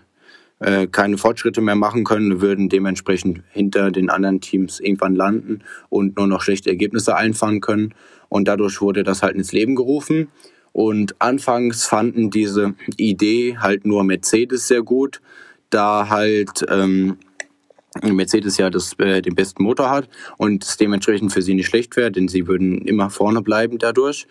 äh, 0.60 0.88
keine 0.88 1.18
Fortschritte 1.18 1.62
mehr 1.62 1.76
machen 1.76 2.04
können, 2.04 2.42
würden 2.42 2.70
dementsprechend 2.70 3.44
hinter 3.52 3.92
den 3.92 4.10
anderen 4.10 4.42
Teams 4.42 4.80
irgendwann 4.80 5.16
landen 5.16 5.64
und 5.90 6.18
nur 6.18 6.28
noch 6.28 6.42
schlechte 6.42 6.70
Ergebnisse 6.70 7.16
einfahren 7.16 7.62
können. 7.62 7.94
Und 8.30 8.48
dadurch 8.48 8.82
wurde 8.82 9.04
das 9.04 9.22
halt 9.22 9.36
ins 9.36 9.52
Leben 9.52 9.76
gerufen. 9.76 10.30
Und 10.72 11.16
anfangs 11.20 11.86
fanden 11.86 12.30
diese 12.30 12.74
Idee 12.98 13.58
halt 13.60 13.86
nur 13.86 14.04
Mercedes 14.04 14.68
sehr 14.68 14.82
gut, 14.82 15.22
da 15.70 16.10
halt 16.10 16.66
ähm, 16.70 17.18
Mercedes 18.04 18.58
ja 18.58 18.70
das, 18.70 18.94
äh, 19.00 19.22
den 19.22 19.36
besten 19.36 19.64
Motor 19.64 19.90
hat 19.90 20.10
und 20.38 20.64
es 20.64 20.78
dementsprechend 20.78 21.32
für 21.32 21.42
sie 21.42 21.54
nicht 21.54 21.68
schlecht 21.68 21.96
wäre, 21.96 22.12
denn 22.12 22.28
sie 22.28 22.48
würden 22.48 22.82
immer 22.82 23.10
vorne 23.10 23.42
bleiben 23.42 23.78
dadurch. 23.78 24.28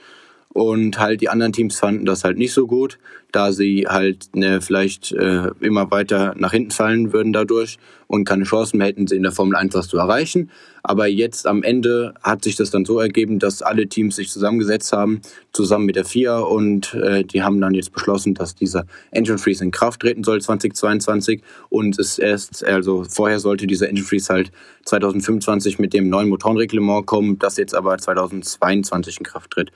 Und 0.55 1.01
halt 1.01 1.21
die 1.21 1.29
anderen 1.29 1.53
Teams 1.53 1.81
fanden 1.81 2.07
das 2.07 2.23
halt 2.23 2.39
nicht 2.39 2.53
so 2.53 2.69
gut, 2.69 3.01
da 3.33 3.51
sie 3.51 3.87
halt 3.89 4.29
ne, 4.37 4.61
vielleicht 4.61 5.11
äh, 5.11 5.51
immer 5.59 5.91
weiter 5.91 6.33
nach 6.39 6.53
hinten 6.53 6.71
fallen 6.71 7.13
würden 7.13 7.33
dadurch 7.33 7.79
und 8.07 8.25
keine 8.25 8.45
Chancen 8.45 8.79
mehr 8.79 8.87
hätten, 8.87 9.09
sie 9.09 9.17
in 9.17 9.25
der 9.25 9.33
Formel 9.33 9.57
1 9.57 9.75
was 9.75 9.89
zu 9.89 9.99
erreichen. 9.99 10.53
Aber 10.85 11.09
jetzt 11.09 11.49
am 11.49 11.65
Ende 11.65 12.15
hat 12.23 12.45
sich 12.45 12.55
das 12.55 12.71
dann 12.71 12.85
so 12.85 13.01
ergeben, 13.01 13.41
dass 13.41 13.63
alle 13.63 13.89
Teams 13.89 14.15
sich 14.15 14.31
zusammengesetzt 14.31 14.93
haben, 14.93 15.23
zusammen 15.53 15.87
mit 15.87 15.97
der 15.97 16.05
FIA 16.05 16.39
und 16.39 16.95
äh, 16.95 17.25
die 17.25 17.43
haben 17.43 17.61
dann 17.61 17.75
jetzt 17.75 17.93
beschlossen, 17.93 18.35
dass 18.35 18.55
dieser 18.55 18.87
Engine 19.11 19.39
Freeze 19.39 19.65
in 19.65 19.73
Kraft 19.73 20.03
treten 20.03 20.23
soll 20.23 20.41
2022 20.41 21.43
und 21.69 21.99
es 21.99 22.21
erst, 22.21 22.65
also 22.65 23.03
vorher 23.09 23.41
sollte 23.41 23.67
dieser 23.67 23.89
Engine 23.89 24.07
Freeze 24.07 24.33
halt 24.33 24.53
2025 24.85 25.81
mit 25.81 25.95
dem 25.95 26.09
neuen 26.09 26.29
Motorenreglement 26.29 27.07
kommen, 27.07 27.41
das 27.41 27.57
jetzt 27.57 27.75
aber 27.75 27.99
2022 27.99 29.19
in 29.19 29.25
Kraft 29.25 29.51
tritt. 29.51 29.73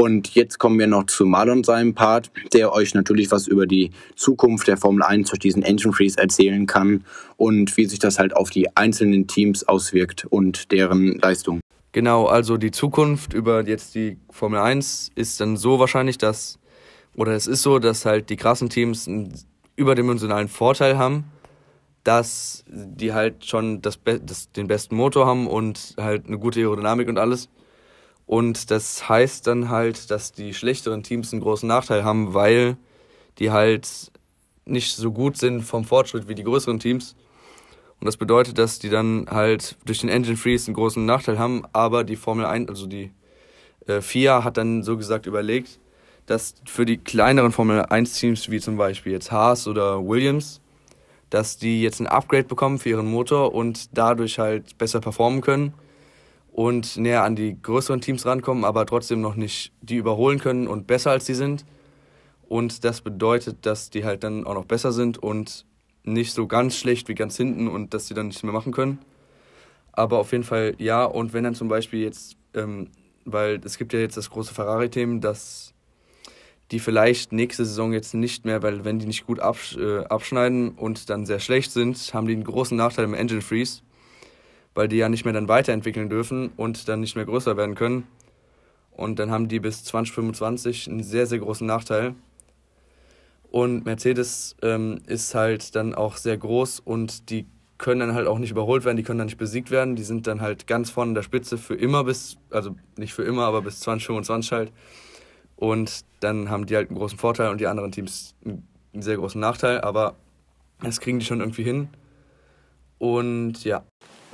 Und 0.00 0.36
jetzt 0.36 0.60
kommen 0.60 0.78
wir 0.78 0.86
noch 0.86 1.06
zu 1.06 1.26
Marlon 1.26 1.64
seinem 1.64 1.92
Part, 1.92 2.30
der 2.52 2.72
euch 2.72 2.94
natürlich 2.94 3.32
was 3.32 3.48
über 3.48 3.66
die 3.66 3.90
Zukunft 4.14 4.68
der 4.68 4.76
Formel 4.76 5.02
1 5.02 5.30
durch 5.30 5.40
diesen 5.40 5.64
Engine 5.64 5.92
Freeze 5.92 6.18
erzählen 6.18 6.66
kann 6.66 7.04
und 7.36 7.76
wie 7.76 7.84
sich 7.86 7.98
das 7.98 8.20
halt 8.20 8.36
auf 8.36 8.50
die 8.50 8.76
einzelnen 8.76 9.26
Teams 9.26 9.66
auswirkt 9.66 10.24
und 10.24 10.70
deren 10.70 11.18
Leistung. 11.18 11.58
Genau, 11.90 12.26
also 12.26 12.58
die 12.58 12.70
Zukunft 12.70 13.32
über 13.34 13.66
jetzt 13.66 13.96
die 13.96 14.18
Formel 14.30 14.60
1 14.60 15.10
ist 15.16 15.40
dann 15.40 15.56
so 15.56 15.80
wahrscheinlich, 15.80 16.16
dass, 16.16 16.60
oder 17.16 17.32
es 17.32 17.48
ist 17.48 17.62
so, 17.62 17.80
dass 17.80 18.04
halt 18.04 18.30
die 18.30 18.36
krassen 18.36 18.70
Teams 18.70 19.08
einen 19.08 19.34
überdimensionalen 19.74 20.46
Vorteil 20.46 20.96
haben, 20.96 21.24
dass 22.04 22.64
die 22.68 23.14
halt 23.14 23.44
schon 23.46 23.82
das, 23.82 23.98
das, 24.04 24.52
den 24.52 24.68
besten 24.68 24.94
Motor 24.94 25.26
haben 25.26 25.48
und 25.48 25.96
halt 25.96 26.28
eine 26.28 26.38
gute 26.38 26.60
Aerodynamik 26.60 27.08
und 27.08 27.18
alles 27.18 27.48
und 28.28 28.70
das 28.70 29.08
heißt 29.08 29.46
dann 29.46 29.70
halt, 29.70 30.10
dass 30.10 30.32
die 30.32 30.52
schlechteren 30.52 31.02
Teams 31.02 31.32
einen 31.32 31.40
großen 31.40 31.66
Nachteil 31.66 32.04
haben, 32.04 32.34
weil 32.34 32.76
die 33.38 33.50
halt 33.50 34.12
nicht 34.66 34.94
so 34.94 35.12
gut 35.12 35.38
sind 35.38 35.62
vom 35.62 35.82
Fortschritt 35.86 36.28
wie 36.28 36.34
die 36.34 36.44
größeren 36.44 36.78
Teams. 36.78 37.16
Und 37.98 38.04
das 38.04 38.18
bedeutet, 38.18 38.58
dass 38.58 38.78
die 38.78 38.90
dann 38.90 39.28
halt 39.30 39.78
durch 39.86 40.00
den 40.00 40.10
Engine 40.10 40.36
Freeze 40.36 40.66
einen 40.66 40.74
großen 40.74 41.06
Nachteil 41.06 41.38
haben, 41.38 41.64
aber 41.72 42.04
die 42.04 42.16
Formel 42.16 42.44
1, 42.44 42.68
also 42.68 42.86
die 42.86 43.12
äh, 43.86 44.02
FIA 44.02 44.44
hat 44.44 44.58
dann 44.58 44.82
so 44.82 44.98
gesagt 44.98 45.24
überlegt, 45.24 45.80
dass 46.26 46.54
für 46.66 46.84
die 46.84 46.98
kleineren 46.98 47.50
Formel 47.50 47.80
1 47.80 48.12
Teams 48.12 48.50
wie 48.50 48.60
zum 48.60 48.76
Beispiel 48.76 49.12
jetzt 49.12 49.32
Haas 49.32 49.66
oder 49.66 50.06
Williams, 50.06 50.60
dass 51.30 51.56
die 51.56 51.80
jetzt 51.80 51.98
ein 51.98 52.06
Upgrade 52.06 52.44
bekommen 52.44 52.78
für 52.78 52.90
ihren 52.90 53.10
Motor 53.10 53.54
und 53.54 53.96
dadurch 53.96 54.38
halt 54.38 54.76
besser 54.76 55.00
performen 55.00 55.40
können 55.40 55.72
und 56.58 56.96
näher 56.96 57.22
an 57.22 57.36
die 57.36 57.56
größeren 57.62 58.00
Teams 58.00 58.26
rankommen, 58.26 58.64
aber 58.64 58.84
trotzdem 58.84 59.20
noch 59.20 59.36
nicht 59.36 59.70
die 59.80 59.94
überholen 59.94 60.40
können 60.40 60.66
und 60.66 60.88
besser 60.88 61.12
als 61.12 61.24
die 61.24 61.34
sind. 61.34 61.64
Und 62.48 62.82
das 62.82 63.00
bedeutet, 63.00 63.64
dass 63.64 63.90
die 63.90 64.04
halt 64.04 64.24
dann 64.24 64.44
auch 64.44 64.54
noch 64.54 64.64
besser 64.64 64.90
sind 64.90 65.18
und 65.18 65.66
nicht 66.02 66.32
so 66.32 66.48
ganz 66.48 66.76
schlecht 66.76 67.06
wie 67.06 67.14
ganz 67.14 67.36
hinten 67.36 67.68
und 67.68 67.94
dass 67.94 68.08
sie 68.08 68.14
dann 68.14 68.26
nichts 68.26 68.42
mehr 68.42 68.52
machen 68.52 68.72
können. 68.72 68.98
Aber 69.92 70.18
auf 70.18 70.32
jeden 70.32 70.42
Fall 70.42 70.74
ja. 70.78 71.04
Und 71.04 71.32
wenn 71.32 71.44
dann 71.44 71.54
zum 71.54 71.68
Beispiel 71.68 72.00
jetzt, 72.00 72.36
ähm, 72.54 72.88
weil 73.24 73.60
es 73.64 73.78
gibt 73.78 73.92
ja 73.92 74.00
jetzt 74.00 74.16
das 74.16 74.28
große 74.28 74.52
Ferrari-Thema, 74.52 75.20
dass 75.20 75.74
die 76.72 76.80
vielleicht 76.80 77.30
nächste 77.30 77.66
Saison 77.66 77.92
jetzt 77.92 78.14
nicht 78.14 78.44
mehr, 78.44 78.64
weil 78.64 78.84
wenn 78.84 78.98
die 78.98 79.06
nicht 79.06 79.28
gut 79.28 79.38
absch 79.38 79.76
äh, 79.76 80.00
abschneiden 80.06 80.70
und 80.70 81.08
dann 81.08 81.24
sehr 81.24 81.38
schlecht 81.38 81.70
sind, 81.70 81.96
haben 82.12 82.26
die 82.26 82.34
einen 82.34 82.42
großen 82.42 82.76
Nachteil 82.76 83.04
im 83.04 83.14
Engine 83.14 83.42
Freeze 83.42 83.82
weil 84.78 84.86
die 84.86 84.96
ja 84.98 85.08
nicht 85.08 85.24
mehr 85.24 85.34
dann 85.34 85.48
weiterentwickeln 85.48 86.08
dürfen 86.08 86.52
und 86.56 86.88
dann 86.88 87.00
nicht 87.00 87.16
mehr 87.16 87.24
größer 87.24 87.56
werden 87.56 87.74
können. 87.74 88.06
Und 88.92 89.18
dann 89.18 89.28
haben 89.28 89.48
die 89.48 89.58
bis 89.58 89.82
2025 89.82 90.88
einen 90.88 91.02
sehr, 91.02 91.26
sehr 91.26 91.40
großen 91.40 91.66
Nachteil. 91.66 92.14
Und 93.50 93.84
Mercedes 93.84 94.54
ähm, 94.62 95.00
ist 95.08 95.34
halt 95.34 95.74
dann 95.74 95.96
auch 95.96 96.16
sehr 96.16 96.38
groß 96.38 96.78
und 96.78 97.28
die 97.28 97.46
können 97.76 97.98
dann 97.98 98.14
halt 98.14 98.28
auch 98.28 98.38
nicht 98.38 98.52
überholt 98.52 98.84
werden, 98.84 98.96
die 98.96 99.02
können 99.02 99.18
dann 99.18 99.26
nicht 99.26 99.36
besiegt 99.36 99.72
werden. 99.72 99.96
Die 99.96 100.04
sind 100.04 100.28
dann 100.28 100.40
halt 100.40 100.68
ganz 100.68 100.90
vorne 100.90 101.08
in 101.10 101.14
der 101.16 101.22
Spitze 101.22 101.58
für 101.58 101.74
immer 101.74 102.04
bis, 102.04 102.36
also 102.50 102.76
nicht 102.96 103.14
für 103.14 103.24
immer, 103.24 103.46
aber 103.46 103.62
bis 103.62 103.80
2025 103.80 104.52
halt. 104.52 104.72
Und 105.56 106.04
dann 106.20 106.50
haben 106.50 106.66
die 106.66 106.76
halt 106.76 106.88
einen 106.88 106.98
großen 106.98 107.18
Vorteil 107.18 107.50
und 107.50 107.60
die 107.60 107.66
anderen 107.66 107.90
Teams 107.90 108.36
einen 108.44 108.62
sehr 108.94 109.16
großen 109.16 109.40
Nachteil, 109.40 109.80
aber 109.80 110.14
das 110.80 111.00
kriegen 111.00 111.18
die 111.18 111.26
schon 111.26 111.40
irgendwie 111.40 111.64
hin. 111.64 111.88
Und 112.98 113.64
ja. 113.64 113.82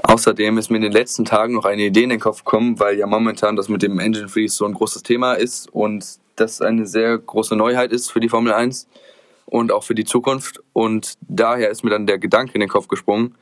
Außerdem 0.07 0.59
ist 0.59 0.71
mir 0.71 0.77
in 0.77 0.83
den 0.83 0.93
letzten 0.93 1.25
Tagen 1.25 1.55
noch 1.55 1.65
eine 1.65 1.87
Idee 1.87 2.03
in 2.03 2.11
den 2.11 2.21
Kopf 2.21 2.45
gekommen, 2.45 2.79
weil 2.79 2.99
ja 2.99 3.07
momentan 3.07 3.57
das 3.57 3.71
mit 3.71 3.81
dem 3.81 3.99
Engine 3.99 4.29
Freeze 4.29 4.55
so 4.55 4.67
ein 4.67 4.75
großes 4.75 5.03
Thema 5.03 5.33
ist 5.33 5.73
und 5.73 6.19
das 6.37 6.61
eine 6.61 6.87
sehr 6.87 7.17
große 7.17 7.57
Neuheit 7.57 7.91
ist 7.91 8.13
für 8.13 8.21
die 8.21 8.29
Formel 8.29 8.53
1 8.53 8.87
und 9.47 9.73
auch 9.73 9.83
für 9.83 9.95
die 9.95 10.05
Zukunft. 10.05 10.61
Und 10.75 11.15
daher 11.23 11.71
ist 11.71 11.85
mir 11.85 11.91
dann 11.91 12.07
der 12.07 12.19
Gedanke 12.19 12.53
in 12.53 12.61
den 12.61 12.69
Kopf 12.69 12.87
gesprungen, 12.87 13.35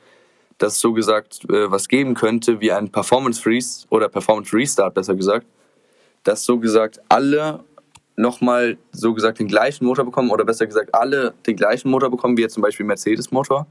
dass 0.57 0.75
es 0.75 0.79
so 0.79 0.93
gesagt 0.93 1.43
äh, 1.49 1.69
was 1.69 1.89
geben 1.89 2.13
könnte 2.13 2.61
wie 2.61 2.71
ein 2.71 2.89
Performance 2.89 3.41
Freeze 3.41 3.85
oder 3.89 4.07
Performance 4.07 4.55
Restart 4.55 4.93
besser 4.93 5.15
gesagt, 5.15 5.45
dass 6.23 6.45
so 6.45 6.59
gesagt 6.59 7.01
alle 7.09 7.65
nochmal 8.15 8.77
so 8.93 9.13
gesagt 9.13 9.39
den 9.39 9.49
gleichen 9.49 9.85
Motor 9.85 10.05
bekommen 10.05 10.31
oder 10.31 10.45
besser 10.45 10.65
gesagt 10.65 10.95
alle 10.95 11.33
den 11.45 11.57
gleichen 11.57 11.91
Motor 11.91 12.09
bekommen 12.09 12.37
wie 12.37 12.41
jetzt 12.41 12.53
zum 12.53 12.63
Beispiel 12.63 12.85
Mercedes 12.85 13.31
Motor 13.31 13.67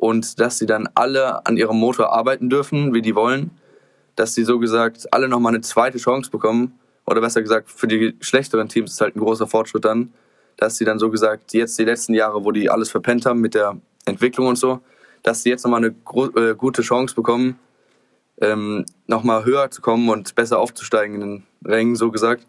und 0.00 0.40
dass 0.40 0.56
sie 0.56 0.66
dann 0.66 0.88
alle 0.94 1.44
an 1.46 1.58
ihrem 1.58 1.76
Motor 1.76 2.12
arbeiten 2.12 2.48
dürfen, 2.48 2.94
wie 2.94 3.02
die 3.02 3.14
wollen, 3.14 3.50
dass 4.16 4.34
sie 4.34 4.44
so 4.44 4.58
gesagt 4.58 5.12
alle 5.12 5.28
nochmal 5.28 5.52
eine 5.52 5.60
zweite 5.60 5.98
Chance 5.98 6.30
bekommen 6.30 6.72
oder 7.06 7.20
besser 7.20 7.42
gesagt 7.42 7.70
für 7.70 7.86
die 7.86 8.16
schlechteren 8.20 8.68
Teams 8.68 8.92
ist 8.92 9.00
halt 9.02 9.14
ein 9.14 9.20
großer 9.20 9.46
Fortschritt 9.46 9.84
dann, 9.84 10.12
dass 10.56 10.78
sie 10.78 10.86
dann 10.86 10.98
so 10.98 11.10
gesagt 11.10 11.52
jetzt 11.52 11.78
die 11.78 11.84
letzten 11.84 12.14
Jahre, 12.14 12.44
wo 12.44 12.50
die 12.50 12.70
alles 12.70 12.90
verpennt 12.90 13.26
haben 13.26 13.42
mit 13.42 13.54
der 13.54 13.76
Entwicklung 14.06 14.46
und 14.46 14.56
so, 14.56 14.80
dass 15.22 15.42
sie 15.42 15.50
jetzt 15.50 15.64
nochmal 15.64 15.84
eine 15.84 15.94
äh, 16.50 16.54
gute 16.54 16.80
Chance 16.80 17.14
bekommen, 17.14 17.58
ähm, 18.40 18.86
nochmal 19.06 19.44
höher 19.44 19.70
zu 19.70 19.82
kommen 19.82 20.08
und 20.08 20.34
besser 20.34 20.58
aufzusteigen 20.58 21.16
in 21.16 21.20
den 21.20 21.46
Rängen, 21.62 21.94
so 21.94 22.10
gesagt. 22.10 22.46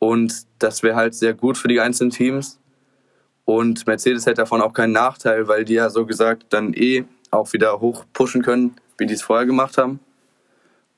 Und 0.00 0.46
das 0.58 0.82
wäre 0.82 0.96
halt 0.96 1.14
sehr 1.14 1.32
gut 1.32 1.56
für 1.56 1.68
die 1.68 1.80
einzelnen 1.80 2.10
Teams. 2.10 2.58
Und 3.46 3.86
Mercedes 3.86 4.26
hätte 4.26 4.42
davon 4.42 4.60
auch 4.60 4.74
keinen 4.74 4.92
Nachteil, 4.92 5.48
weil 5.48 5.64
die 5.64 5.74
ja 5.74 5.88
so 5.88 6.04
gesagt 6.04 6.46
dann 6.50 6.74
eh 6.74 7.04
auch 7.30 7.52
wieder 7.52 7.80
hoch 7.80 8.04
pushen 8.12 8.42
können, 8.42 8.74
wie 8.98 9.06
die 9.06 9.14
es 9.14 9.22
vorher 9.22 9.46
gemacht 9.46 9.78
haben. 9.78 10.00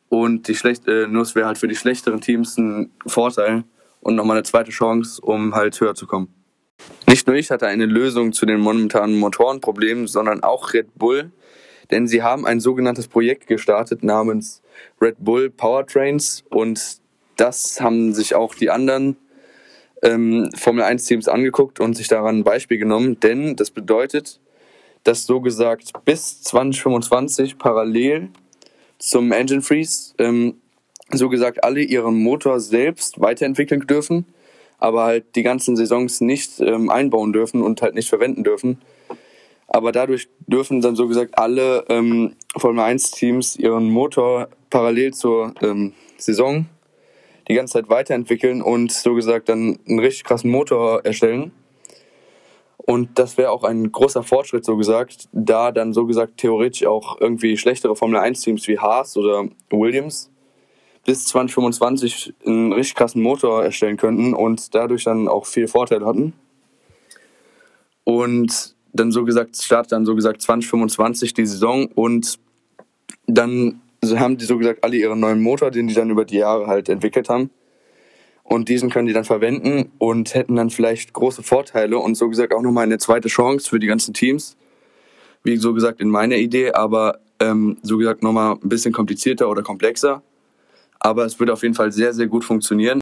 Und 0.08 0.48
die 0.48 0.54
schlecht, 0.54 0.88
äh, 0.88 1.06
nur 1.06 1.32
wäre 1.34 1.46
halt 1.46 1.58
für 1.58 1.68
die 1.68 1.76
schlechteren 1.76 2.22
Teams 2.22 2.56
ein 2.56 2.90
Vorteil 3.06 3.64
und 4.00 4.16
nochmal 4.16 4.38
eine 4.38 4.44
zweite 4.44 4.70
Chance, 4.70 5.20
um 5.20 5.54
halt 5.54 5.78
höher 5.78 5.94
zu 5.94 6.06
kommen. 6.06 6.34
Nicht 7.06 7.26
nur 7.26 7.36
ich 7.36 7.50
hatte 7.50 7.66
eine 7.66 7.84
Lösung 7.84 8.32
zu 8.32 8.46
den 8.46 8.60
momentanen 8.60 9.18
Motorenproblemen, 9.18 10.06
sondern 10.06 10.42
auch 10.42 10.72
Red 10.72 10.94
Bull, 10.94 11.30
denn 11.90 12.06
sie 12.06 12.22
haben 12.22 12.46
ein 12.46 12.60
sogenanntes 12.60 13.08
Projekt 13.08 13.46
gestartet 13.46 14.02
namens 14.02 14.62
Red 15.02 15.16
Bull 15.18 15.50
Powertrains 15.50 16.44
und 16.48 16.98
das 17.36 17.80
haben 17.80 18.14
sich 18.14 18.34
auch 18.34 18.54
die 18.54 18.70
anderen 18.70 19.16
ähm, 20.02 20.50
Formel 20.56 20.84
1 20.84 21.04
Teams 21.04 21.28
angeguckt 21.28 21.80
und 21.80 21.94
sich 21.94 22.08
daran 22.08 22.38
ein 22.38 22.44
Beispiel 22.44 22.78
genommen, 22.78 23.18
denn 23.20 23.56
das 23.56 23.70
bedeutet, 23.70 24.40
dass 25.04 25.26
so 25.26 25.40
gesagt 25.40 25.92
bis 26.04 26.42
2025 26.42 27.58
parallel 27.58 28.28
zum 28.98 29.32
Engine 29.32 29.62
Freeze 29.62 30.14
ähm, 30.18 30.60
so 31.10 31.28
gesagt 31.28 31.64
alle 31.64 31.80
ihren 31.80 32.18
Motor 32.22 32.60
selbst 32.60 33.20
weiterentwickeln 33.20 33.86
dürfen, 33.86 34.26
aber 34.78 35.04
halt 35.04 35.36
die 35.36 35.42
ganzen 35.42 35.76
Saisons 35.76 36.20
nicht 36.20 36.60
ähm, 36.60 36.90
einbauen 36.90 37.32
dürfen 37.32 37.62
und 37.62 37.80
halt 37.80 37.94
nicht 37.94 38.08
verwenden 38.08 38.44
dürfen. 38.44 38.80
Aber 39.66 39.92
dadurch 39.92 40.28
dürfen 40.46 40.80
dann 40.80 40.96
so 40.96 41.08
gesagt 41.08 41.38
alle 41.38 41.84
ähm, 41.88 42.34
Formel 42.56 42.84
1 42.84 43.10
Teams 43.12 43.56
ihren 43.56 43.90
Motor 43.90 44.48
parallel 44.70 45.12
zur 45.14 45.54
ähm, 45.62 45.92
Saison 46.16 46.66
die 47.48 47.54
ganze 47.54 47.74
Zeit 47.74 47.88
weiterentwickeln 47.88 48.62
und 48.62 48.92
so 48.92 49.14
gesagt 49.14 49.48
dann 49.48 49.78
einen 49.88 49.98
richtig 49.98 50.24
krassen 50.24 50.50
Motor 50.50 51.04
erstellen. 51.04 51.52
Und 52.76 53.18
das 53.18 53.36
wäre 53.36 53.50
auch 53.50 53.64
ein 53.64 53.92
großer 53.92 54.22
Fortschritt, 54.22 54.64
so 54.64 54.76
gesagt, 54.76 55.28
da 55.32 55.72
dann 55.72 55.92
so 55.92 56.06
gesagt 56.06 56.38
theoretisch 56.38 56.86
auch 56.86 57.20
irgendwie 57.20 57.56
schlechtere 57.56 57.96
Formel 57.96 58.18
1 58.18 58.40
Teams 58.40 58.66
wie 58.68 58.78
Haas 58.78 59.16
oder 59.16 59.48
Williams 59.70 60.30
bis 61.04 61.26
2025 61.26 62.34
einen 62.44 62.72
richtig 62.72 62.94
krassen 62.94 63.22
Motor 63.22 63.64
erstellen 63.64 63.96
könnten 63.96 64.34
und 64.34 64.74
dadurch 64.74 65.04
dann 65.04 65.28
auch 65.28 65.46
viel 65.46 65.68
Vorteil 65.68 66.04
hatten. 66.04 66.34
Und 68.04 68.74
dann 68.92 69.12
so 69.12 69.24
gesagt, 69.24 69.56
startet 69.56 69.92
dann 69.92 70.04
so 70.04 70.14
gesagt 70.14 70.42
2025 70.42 71.34
die 71.34 71.46
Saison 71.46 71.86
und 71.94 72.38
dann 73.26 73.80
haben 74.16 74.36
die 74.36 74.44
so 74.44 74.58
gesagt 74.58 74.84
alle 74.84 74.96
ihren 74.96 75.20
neuen 75.20 75.40
Motor, 75.40 75.70
den 75.70 75.88
die 75.88 75.94
dann 75.94 76.10
über 76.10 76.24
die 76.24 76.38
Jahre 76.38 76.66
halt 76.66 76.88
entwickelt 76.88 77.28
haben. 77.28 77.50
Und 78.42 78.68
diesen 78.70 78.88
können 78.88 79.06
die 79.06 79.12
dann 79.12 79.24
verwenden 79.24 79.92
und 79.98 80.34
hätten 80.34 80.56
dann 80.56 80.70
vielleicht 80.70 81.12
große 81.12 81.42
Vorteile 81.42 81.98
und 81.98 82.14
so 82.14 82.28
gesagt 82.30 82.54
auch 82.54 82.62
nochmal 82.62 82.84
eine 82.84 82.96
zweite 82.98 83.28
Chance 83.28 83.68
für 83.68 83.78
die 83.78 83.86
ganzen 83.86 84.14
Teams. 84.14 84.56
Wie 85.42 85.56
so 85.58 85.74
gesagt 85.74 86.00
in 86.00 86.08
meiner 86.08 86.36
Idee, 86.36 86.72
aber 86.72 87.18
ähm, 87.40 87.76
so 87.82 87.98
gesagt 87.98 88.22
nochmal 88.22 88.52
ein 88.54 88.68
bisschen 88.68 88.92
komplizierter 88.92 89.50
oder 89.50 89.62
komplexer. 89.62 90.22
Aber 90.98 91.26
es 91.26 91.38
würde 91.38 91.52
auf 91.52 91.62
jeden 91.62 91.74
Fall 91.74 91.92
sehr, 91.92 92.14
sehr 92.14 92.26
gut 92.26 92.44
funktionieren. 92.44 93.00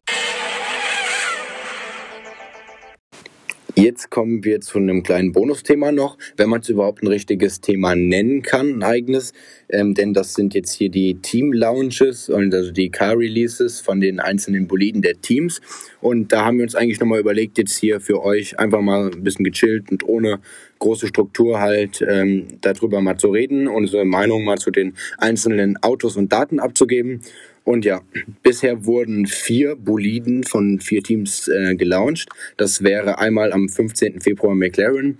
Jetzt 3.87 4.11
kommen 4.11 4.43
wir 4.43 4.61
zu 4.62 4.78
einem 4.78 5.05
kleinen 5.05 5.31
Bonusthema 5.31 5.93
noch, 5.93 6.19
wenn 6.37 6.49
man 6.49 6.61
es 6.61 6.69
überhaupt 6.69 7.05
ein 7.05 7.07
richtiges 7.07 7.61
Thema 7.61 7.95
nennen 7.95 8.43
kann, 8.43 8.78
ein 8.78 8.83
eigenes. 8.83 9.33
Ähm, 9.69 9.95
denn 9.95 10.12
das 10.12 10.35
sind 10.35 10.55
jetzt 10.55 10.73
hier 10.73 10.88
die 10.88 11.14
Team 11.23 11.52
Lounges 11.52 12.28
und 12.28 12.52
also 12.52 12.73
die 12.73 12.90
Car 12.90 13.16
Releases 13.16 13.81
von 13.81 14.00
den 14.00 14.19
einzelnen 14.19 14.66
Boliden 14.66 15.02
der 15.02 15.21
Teams. 15.21 15.61
Und 16.00 16.33
da 16.33 16.47
haben 16.47 16.59
wir 16.59 16.64
uns 16.64 16.75
eigentlich 16.75 16.99
nochmal 16.99 17.21
überlegt, 17.21 17.59
jetzt 17.59 17.78
hier 17.78 18.00
für 18.00 18.25
euch 18.25 18.59
einfach 18.59 18.81
mal 18.81 19.12
ein 19.12 19.23
bisschen 19.23 19.45
gechillt 19.45 19.88
und 19.93 20.02
ohne 20.02 20.40
große 20.81 21.07
Struktur 21.07 21.61
halt 21.61 22.05
ähm, 22.09 22.59
darüber 22.62 23.00
mal 23.00 23.19
zu 23.19 23.28
reden, 23.28 23.69
unsere 23.69 24.05
Meinung 24.05 24.43
mal 24.43 24.59
zu 24.59 24.73
den 24.73 24.95
einzelnen 25.19 25.81
Autos 25.81 26.16
und 26.16 26.33
Daten 26.33 26.59
abzugeben. 26.59 27.21
Und 27.66 27.85
ja, 27.85 28.00
bisher 28.44 28.87
wurden 28.87 29.26
vier 29.26 29.75
Boliden 29.75 30.44
von 30.44 30.79
vier 30.79 31.02
Teams 31.02 31.48
äh, 31.48 31.74
gelauncht. 31.74 32.29
Das 32.57 32.85
wäre 32.85 33.18
einmal 33.18 33.52
am 33.52 33.68
15. 33.68 34.20
Februar 34.20 34.55
McLaren. 34.55 35.18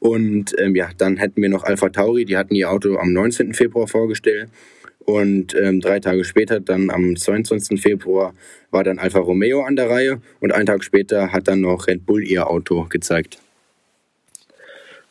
Und 0.00 0.56
ähm, 0.58 0.74
ja, 0.74 0.90
dann 0.98 1.18
hätten 1.18 1.40
wir 1.40 1.48
noch 1.48 1.62
Alpha 1.62 1.90
Tauri, 1.90 2.24
die 2.24 2.36
hatten 2.36 2.56
ihr 2.56 2.68
Auto 2.68 2.96
am 2.96 3.12
19. 3.12 3.54
Februar 3.54 3.86
vorgestellt. 3.86 4.48
Und 5.04 5.54
ähm, 5.54 5.80
drei 5.80 6.00
Tage 6.00 6.24
später, 6.24 6.58
dann 6.58 6.90
am 6.90 7.14
22. 7.14 7.80
Februar, 7.80 8.34
war 8.72 8.82
dann 8.82 8.98
Alfa 8.98 9.20
Romeo 9.20 9.62
an 9.62 9.76
der 9.76 9.88
Reihe. 9.88 10.20
Und 10.40 10.52
einen 10.52 10.66
Tag 10.66 10.82
später 10.82 11.30
hat 11.30 11.46
dann 11.46 11.60
noch 11.60 11.86
Red 11.86 12.06
Bull 12.06 12.24
ihr 12.24 12.50
Auto 12.50 12.86
gezeigt. 12.90 13.38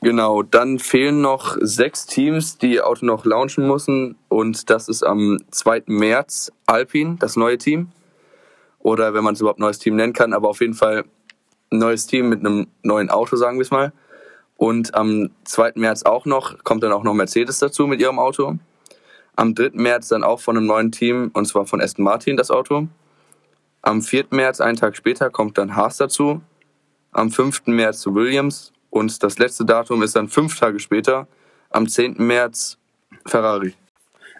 Genau, 0.03 0.43
dann 0.43 0.79
fehlen 0.79 1.21
noch 1.21 1.55
sechs 1.61 2.05
Teams, 2.05 2.57
die 2.57 2.81
Auto 2.81 3.05
noch 3.05 3.23
launchen 3.23 3.65
müssen. 3.65 4.17
Und 4.27 4.69
das 4.69 4.89
ist 4.89 5.01
am 5.01 5.39
2. 5.49 5.83
März 5.85 6.51
Alpine, 6.65 7.15
das 7.19 7.37
neue 7.37 7.57
Team. 7.57 7.87
Oder 8.79 9.13
wenn 9.13 9.23
man 9.23 9.35
es 9.35 9.39
überhaupt 9.39 9.61
neues 9.61 9.79
Team 9.79 9.95
nennen 9.95 10.11
kann, 10.11 10.33
aber 10.33 10.49
auf 10.49 10.59
jeden 10.59 10.73
Fall 10.73 11.05
ein 11.71 11.77
neues 11.77 12.05
Team 12.05 12.27
mit 12.27 12.41
einem 12.41 12.67
neuen 12.81 13.09
Auto, 13.09 13.37
sagen 13.37 13.57
wir 13.57 13.61
es 13.61 13.71
mal. 13.71 13.93
Und 14.57 14.93
am 14.93 15.29
2. 15.45 15.71
März 15.75 16.03
auch 16.03 16.25
noch, 16.25 16.61
kommt 16.65 16.83
dann 16.83 16.91
auch 16.91 17.03
noch 17.03 17.13
Mercedes 17.13 17.59
dazu 17.59 17.87
mit 17.87 18.01
ihrem 18.01 18.19
Auto. 18.19 18.57
Am 19.37 19.55
3. 19.55 19.69
März 19.71 20.09
dann 20.09 20.25
auch 20.25 20.41
von 20.41 20.57
einem 20.57 20.65
neuen 20.65 20.91
Team, 20.91 21.31
und 21.33 21.45
zwar 21.45 21.65
von 21.65 21.79
Aston 21.79 22.03
Martin, 22.03 22.35
das 22.35 22.51
Auto. 22.51 22.89
Am 23.81 24.01
4. 24.01 24.25
März, 24.31 24.59
einen 24.59 24.75
Tag 24.75 24.97
später, 24.97 25.29
kommt 25.29 25.57
dann 25.57 25.77
Haas 25.77 25.95
dazu. 25.95 26.41
Am 27.13 27.31
5. 27.31 27.67
März 27.67 28.05
Williams 28.07 28.72
und 28.93 29.23
das 29.23 29.39
letzte 29.39 29.65
Datum 29.65 30.03
ist 30.03 30.15
dann 30.15 30.27
fünf 30.27 30.57
Tage 30.59 30.79
später, 30.79 31.27
am 31.71 31.89
10. 31.89 32.15
März, 32.19 32.77
Ferrari. 33.25 33.73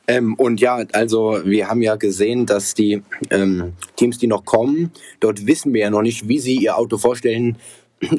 Ähm, 0.08 0.36
und 0.36 0.62
ja, 0.62 0.84
also 0.92 1.40
wir 1.44 1.70
haben 1.70 1.82
ja 1.82 1.96
gesehen, 1.96 2.46
dass 2.46 2.76
die 2.76 3.02
ähm, 3.32 3.74
Teams, 3.96 4.20
die 4.20 4.28
noch 4.28 4.46
kommen, 4.46 4.92
dort 5.20 5.48
wissen 5.48 5.74
wir 5.74 5.82
ja 5.82 5.90
noch 5.90 6.04
nicht, 6.04 6.28
wie 6.28 6.38
sie 6.38 6.58
ihr 6.58 6.78
Auto 6.78 7.00
vorstellen, 7.00 7.58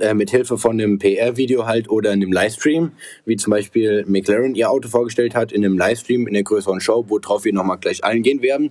äh, 0.00 0.14
mit 0.14 0.30
Hilfe 0.30 0.58
von 0.58 0.72
einem 0.72 0.98
PR-Video 0.98 1.66
halt 1.66 1.88
oder 1.88 2.12
in 2.12 2.20
einem 2.20 2.32
Livestream, 2.32 2.90
wie 3.26 3.36
zum 3.36 3.52
Beispiel 3.52 4.04
McLaren 4.08 4.56
ihr 4.56 4.70
Auto 4.70 4.88
vorgestellt 4.88 5.36
hat 5.36 5.52
in 5.52 5.64
einem 5.64 5.78
Livestream 5.78 6.26
in 6.26 6.34
der 6.34 6.42
größeren 6.42 6.80
Show, 6.80 7.04
worauf 7.06 7.44
wir 7.44 7.52
nochmal 7.52 7.78
gleich 7.78 8.02
eingehen 8.02 8.42
werden. 8.42 8.70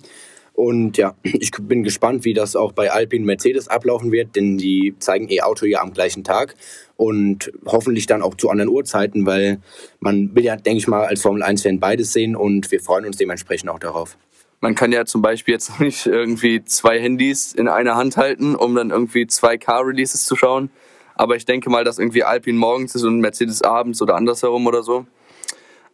Und 0.54 0.98
ja, 0.98 1.16
ich 1.24 1.52
bin 1.52 1.84
gespannt, 1.84 2.26
wie 2.26 2.34
das 2.34 2.56
auch 2.56 2.72
bei 2.72 2.92
Alpine 2.92 3.26
Mercedes 3.26 3.68
ablaufen 3.68 4.12
wird, 4.12 4.36
denn 4.36 4.58
die 4.58 4.96
zeigen 5.00 5.28
ihr 5.28 5.46
Auto 5.46 5.66
ja 5.66 5.82
am 5.82 5.94
gleichen 5.94 6.24
Tag 6.24 6.56
und 6.96 7.52
hoffentlich 7.66 8.06
dann 8.06 8.22
auch 8.22 8.36
zu 8.36 8.50
anderen 8.50 8.70
Uhrzeiten, 8.70 9.26
weil 9.26 9.60
man 10.00 10.34
will 10.36 10.44
ja, 10.44 10.56
denke 10.56 10.78
ich 10.78 10.88
mal, 10.88 11.06
als 11.06 11.22
Formel 11.22 11.44
1-Fan 11.44 11.80
beides 11.80 12.14
sehen 12.14 12.36
und 12.36 12.72
wir 12.72 12.80
freuen 12.80 13.06
uns 13.06 13.18
dementsprechend 13.18 13.70
auch 13.70 13.80
darauf. 13.80 14.18
Man 14.62 14.76
kann 14.76 14.94
ja 14.94 15.04
zum 15.04 15.22
Beispiel 15.22 15.56
jetzt 15.56 15.80
nicht 15.80 16.06
irgendwie 16.06 16.64
zwei 16.64 17.00
Handys 17.00 17.54
in 17.54 17.68
einer 17.68 17.96
Hand 17.96 18.16
halten, 18.16 18.56
um 18.56 18.76
dann 18.76 18.92
irgendwie 18.92 19.28
zwei 19.28 19.58
Car-Releases 19.58 20.26
zu 20.26 20.36
schauen. 20.36 20.70
Aber 21.16 21.36
ich 21.36 21.46
denke 21.46 21.70
mal, 21.70 21.84
dass 21.84 22.00
irgendwie 22.00 22.24
Alpine 22.24 22.58
morgens 22.58 22.96
ist 22.96 23.04
und 23.04 23.20
Mercedes 23.20 23.62
abends 23.62 24.02
oder 24.02 24.16
andersherum 24.16 24.66
oder 24.66 24.82
so. 24.82 25.06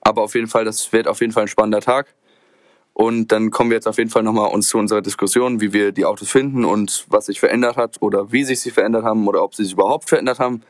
Aber 0.01 0.21
auf 0.21 0.35
jeden 0.35 0.47
Fall, 0.47 0.65
das 0.65 0.93
wird 0.93 1.07
auf 1.07 1.19
jeden 1.19 1.33
Fall 1.33 1.43
ein 1.43 1.49
spannender 1.49 1.81
Tag. 1.81 2.13
Und 3.01 3.31
dann 3.31 3.49
kommen 3.49 3.69
wir 3.69 3.75
jetzt 3.75 3.87
auf 3.87 3.97
jeden 3.97 4.09
Fall 4.09 4.23
nochmal 4.23 4.51
uns 4.51 4.67
zu 4.67 4.77
unserer 4.77 5.01
Diskussion, 5.01 5.61
wie 5.61 5.71
wir 5.71 5.93
die 5.93 6.03
Autos 6.03 6.29
finden 6.29 6.65
und 6.65 7.05
was 7.07 7.27
sich 7.27 7.39
verändert 7.39 7.77
hat 7.77 8.01
oder 8.01 8.33
wie 8.33 8.43
sich 8.43 8.59
sie 8.59 8.71
verändert 8.71 9.05
haben 9.05 9.25
oder 9.25 9.41
ob 9.41 9.55
sie 9.55 9.63
sich 9.63 9.71
überhaupt 9.71 10.09
verändert 10.09 10.39
haben. 10.39 10.63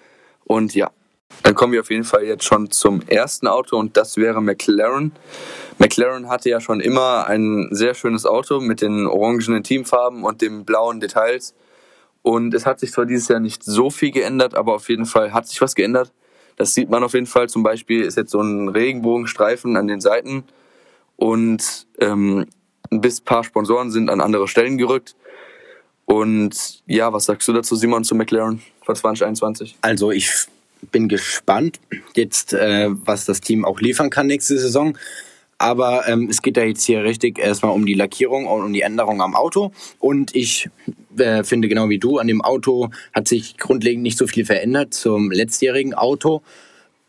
Und 0.45 0.75
ja, 0.75 0.91
dann 1.41 1.55
kommen 1.55 1.73
wir 1.73 1.79
auf 1.79 1.89
jeden 1.89 2.03
Fall 2.03 2.25
jetzt 2.25 2.43
schon 2.43 2.69
zum 2.69 3.01
ersten 3.07 3.47
Auto 3.47 3.77
und 3.79 3.97
das 3.97 4.15
wäre 4.17 4.43
McLaren. 4.43 5.11
McLaren 5.79 6.29
hatte 6.29 6.51
ja 6.51 6.61
schon 6.61 6.81
immer 6.81 7.25
ein 7.25 7.69
sehr 7.71 7.95
schönes 7.95 8.27
Auto 8.27 8.59
mit 8.59 8.81
den 8.81 9.07
orangenen 9.07 9.63
Teamfarben 9.63 10.23
und 10.23 10.43
den 10.43 10.65
blauen 10.65 10.99
Details. 10.99 11.55
Und 12.21 12.53
es 12.53 12.67
hat 12.67 12.79
sich 12.79 12.91
zwar 12.91 13.07
dieses 13.07 13.27
Jahr 13.27 13.39
nicht 13.39 13.63
so 13.63 13.89
viel 13.89 14.11
geändert, 14.11 14.53
aber 14.53 14.75
auf 14.75 14.87
jeden 14.89 15.07
Fall 15.07 15.33
hat 15.33 15.47
sich 15.47 15.59
was 15.61 15.73
geändert. 15.73 16.11
Das 16.57 16.75
sieht 16.75 16.91
man 16.91 17.03
auf 17.03 17.15
jeden 17.15 17.25
Fall. 17.25 17.49
Zum 17.49 17.63
Beispiel 17.63 18.03
ist 18.03 18.17
jetzt 18.17 18.29
so 18.29 18.39
ein 18.39 18.69
Regenbogenstreifen 18.69 19.75
an 19.77 19.87
den 19.87 19.99
Seiten 19.99 20.43
und 21.19 21.85
ähm, 21.99 22.45
bis 22.89 23.19
paar 23.19 23.43
Sponsoren 23.43 23.91
sind 23.91 24.09
an 24.09 24.21
andere 24.21 24.47
Stellen 24.47 24.77
gerückt. 24.77 25.15
Und 26.05 26.81
ja, 26.87 27.11
was 27.13 27.25
sagst 27.25 27.47
du 27.47 27.53
dazu, 27.53 27.75
Simon, 27.75 28.03
zu 28.03 28.15
McLaren 28.15 28.61
von 28.81 28.95
2021? 28.95 29.75
Also 29.81 30.11
ich 30.11 30.31
bin 30.91 31.09
gespannt 31.09 31.79
jetzt, 32.15 32.53
äh, 32.53 32.87
was 32.89 33.25
das 33.25 33.41
Team 33.41 33.65
auch 33.65 33.81
liefern 33.81 34.09
kann 34.09 34.27
nächste 34.27 34.57
Saison. 34.57 34.97
Aber 35.57 36.07
ähm, 36.07 36.29
es 36.29 36.41
geht 36.41 36.55
ja 36.55 36.63
jetzt 36.63 36.85
hier 36.85 37.03
richtig 37.03 37.37
erstmal 37.37 37.73
um 37.73 37.85
die 37.85 37.95
Lackierung 37.95 38.47
und 38.47 38.63
um 38.63 38.71
die 38.71 38.81
Änderung 38.81 39.21
am 39.21 39.35
Auto. 39.35 39.73
Und 39.99 40.33
ich 40.33 40.69
äh, 41.17 41.43
finde 41.43 41.67
genau 41.67 41.89
wie 41.89 41.99
du, 41.99 42.17
an 42.17 42.27
dem 42.27 42.41
Auto 42.41 42.91
hat 43.13 43.27
sich 43.27 43.57
grundlegend 43.57 44.03
nicht 44.03 44.17
so 44.17 44.25
viel 44.25 44.45
verändert 44.45 44.93
zum 44.93 45.31
letztjährigen 45.31 45.93
Auto. 45.93 46.41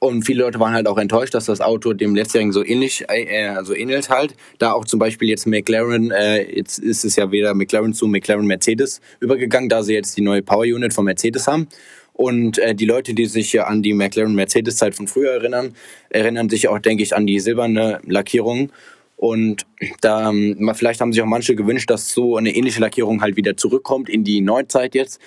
Und 0.03 0.25
viele 0.25 0.45
Leute 0.45 0.59
waren 0.59 0.73
halt 0.73 0.87
auch 0.87 0.97
enttäuscht, 0.97 1.35
dass 1.35 1.45
das 1.45 1.61
Auto 1.61 1.93
dem 1.93 2.15
letztjährigen 2.15 2.53
so 2.53 2.65
ähnlich, 2.65 3.05
äh, 3.09 3.49
also 3.49 3.75
ähnelt 3.75 4.09
halt. 4.09 4.35
Da 4.59 4.73
auch 4.73 4.87
zum 4.87 4.99
Beispiel 4.99 5.29
jetzt 5.29 5.47
McLaren, 5.47 6.11
äh, 6.11 6.43
jetzt 6.57 6.79
ist 6.79 7.05
es 7.05 7.17
ja 7.17 7.31
wieder 7.31 7.53
McLaren 7.53 7.93
zu 7.93 8.07
McLaren 8.07 8.47
Mercedes 8.47 9.03
übergegangen, 9.21 9.69
da 9.69 9.83
sie 9.83 9.93
jetzt 9.93 10.17
die 10.17 10.23
neue 10.23 10.43
Power 10.43 10.63
Unit 10.63 10.95
von 10.95 11.05
Mercedes 11.05 11.47
haben. 11.47 11.69
Und 12.15 12.59
äh, 12.59 12.75
die 12.75 12.87
Leute, 12.87 13.13
die 13.13 13.27
sich 13.27 13.53
ja 13.53 13.65
an 13.65 13.83
die 13.83 13.93
McLaren 13.93 14.35
Mercedes-Zeit 14.35 14.95
von 14.95 15.07
früher 15.07 15.33
erinnern, 15.33 15.75
erinnern 16.09 16.49
sich 16.49 16.69
auch, 16.69 16.79
denke 16.79 17.03
ich, 17.03 17.15
an 17.15 17.27
die 17.27 17.39
silberne 17.39 18.01
Lackierung. 18.07 18.73
Und 19.17 19.67
da 20.01 20.31
ähm, 20.31 20.73
vielleicht 20.77 21.03
haben 21.03 21.13
sich 21.13 21.21
auch 21.21 21.27
manche 21.27 21.57
gewünscht, 21.57 21.91
dass 21.91 22.11
so 22.11 22.39
eine 22.39 22.57
ähnliche 22.57 22.81
Lackierung 22.81 23.21
halt 23.21 23.37
wieder 23.37 23.55
zurückkommt 23.55 24.09
in 24.09 24.25
die 24.25 24.41
Neuzeit 24.41 24.95
jetzt. 24.95 25.21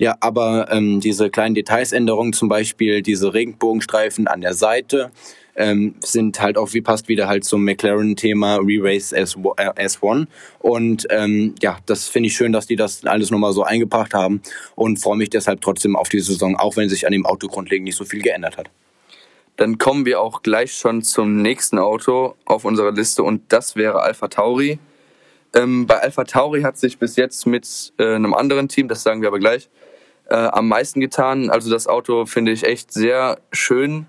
Ja, 0.00 0.16
aber 0.20 0.68
ähm, 0.70 1.00
diese 1.00 1.28
kleinen 1.28 1.54
Detailsänderungen, 1.54 2.32
zum 2.32 2.48
Beispiel 2.48 3.02
diese 3.02 3.34
Regenbogenstreifen 3.34 4.28
an 4.28 4.40
der 4.40 4.54
Seite, 4.54 5.10
ähm, 5.56 5.94
sind 6.02 6.40
halt 6.40 6.56
auch 6.56 6.72
wie 6.72 6.80
passt 6.80 7.08
wieder 7.08 7.28
halt 7.28 7.44
zum 7.44 7.66
McLaren-Thema 7.66 8.60
Re-Race 8.62 9.12
S1. 9.12 10.26
Und 10.60 11.06
ähm, 11.10 11.54
ja, 11.60 11.76
das 11.84 12.08
finde 12.08 12.28
ich 12.28 12.34
schön, 12.34 12.50
dass 12.50 12.66
die 12.66 12.76
das 12.76 13.04
alles 13.04 13.30
nochmal 13.30 13.52
so 13.52 13.62
eingebracht 13.62 14.14
haben 14.14 14.40
und 14.74 14.96
freue 14.96 15.18
mich 15.18 15.28
deshalb 15.28 15.60
trotzdem 15.60 15.96
auf 15.96 16.08
die 16.08 16.20
Saison, 16.20 16.56
auch 16.56 16.78
wenn 16.78 16.88
sich 16.88 17.04
an 17.04 17.12
dem 17.12 17.26
Auto 17.26 17.48
grundlegend 17.48 17.84
nicht 17.84 17.96
so 17.96 18.06
viel 18.06 18.22
geändert 18.22 18.56
hat. 18.56 18.70
Dann 19.56 19.76
kommen 19.76 20.06
wir 20.06 20.22
auch 20.22 20.40
gleich 20.40 20.72
schon 20.72 21.02
zum 21.02 21.42
nächsten 21.42 21.78
Auto 21.78 22.36
auf 22.46 22.64
unserer 22.64 22.92
Liste 22.92 23.22
und 23.22 23.42
das 23.52 23.76
wäre 23.76 24.00
Alpha 24.00 24.28
Tauri. 24.28 24.78
Ähm, 25.52 25.86
bei 25.86 25.98
Alpha 25.98 26.24
Tauri 26.24 26.62
hat 26.62 26.78
sich 26.78 26.96
bis 26.96 27.16
jetzt 27.16 27.46
mit 27.46 27.92
äh, 27.98 28.14
einem 28.14 28.32
anderen 28.32 28.68
Team, 28.68 28.88
das 28.88 29.02
sagen 29.02 29.20
wir 29.20 29.28
aber 29.28 29.40
gleich, 29.40 29.68
äh, 30.30 30.34
am 30.34 30.68
meisten 30.68 31.00
getan. 31.00 31.50
Also 31.50 31.70
das 31.70 31.86
Auto 31.86 32.24
finde 32.24 32.52
ich 32.52 32.64
echt 32.64 32.92
sehr 32.92 33.38
schön 33.52 34.06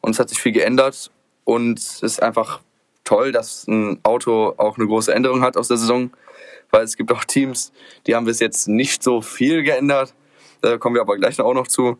und 0.00 0.12
es 0.12 0.18
hat 0.18 0.28
sich 0.28 0.40
viel 0.40 0.52
geändert 0.52 1.10
und 1.44 1.78
es 1.78 2.02
ist 2.02 2.22
einfach 2.22 2.60
toll, 3.04 3.32
dass 3.32 3.66
ein 3.66 3.98
Auto 4.04 4.54
auch 4.58 4.76
eine 4.76 4.86
große 4.86 5.12
Änderung 5.12 5.42
hat 5.42 5.56
aus 5.56 5.68
der 5.68 5.78
Saison, 5.78 6.10
weil 6.70 6.84
es 6.84 6.96
gibt 6.96 7.10
auch 7.10 7.24
Teams, 7.24 7.72
die 8.06 8.14
haben 8.14 8.26
bis 8.26 8.38
jetzt 8.40 8.68
nicht 8.68 9.02
so 9.02 9.20
viel 9.20 9.62
geändert. 9.62 10.14
Da 10.60 10.78
kommen 10.78 10.94
wir 10.94 11.02
aber 11.02 11.16
gleich 11.16 11.40
auch 11.40 11.54
noch 11.54 11.66
zu. 11.66 11.98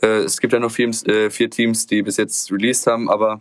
Äh, 0.00 0.18
es 0.18 0.40
gibt 0.40 0.52
ja 0.52 0.60
noch 0.60 0.70
vier, 0.70 0.90
äh, 1.06 1.30
vier 1.30 1.50
Teams, 1.50 1.86
die 1.86 2.02
bis 2.02 2.16
jetzt 2.16 2.52
released 2.52 2.86
haben, 2.86 3.10
aber 3.10 3.40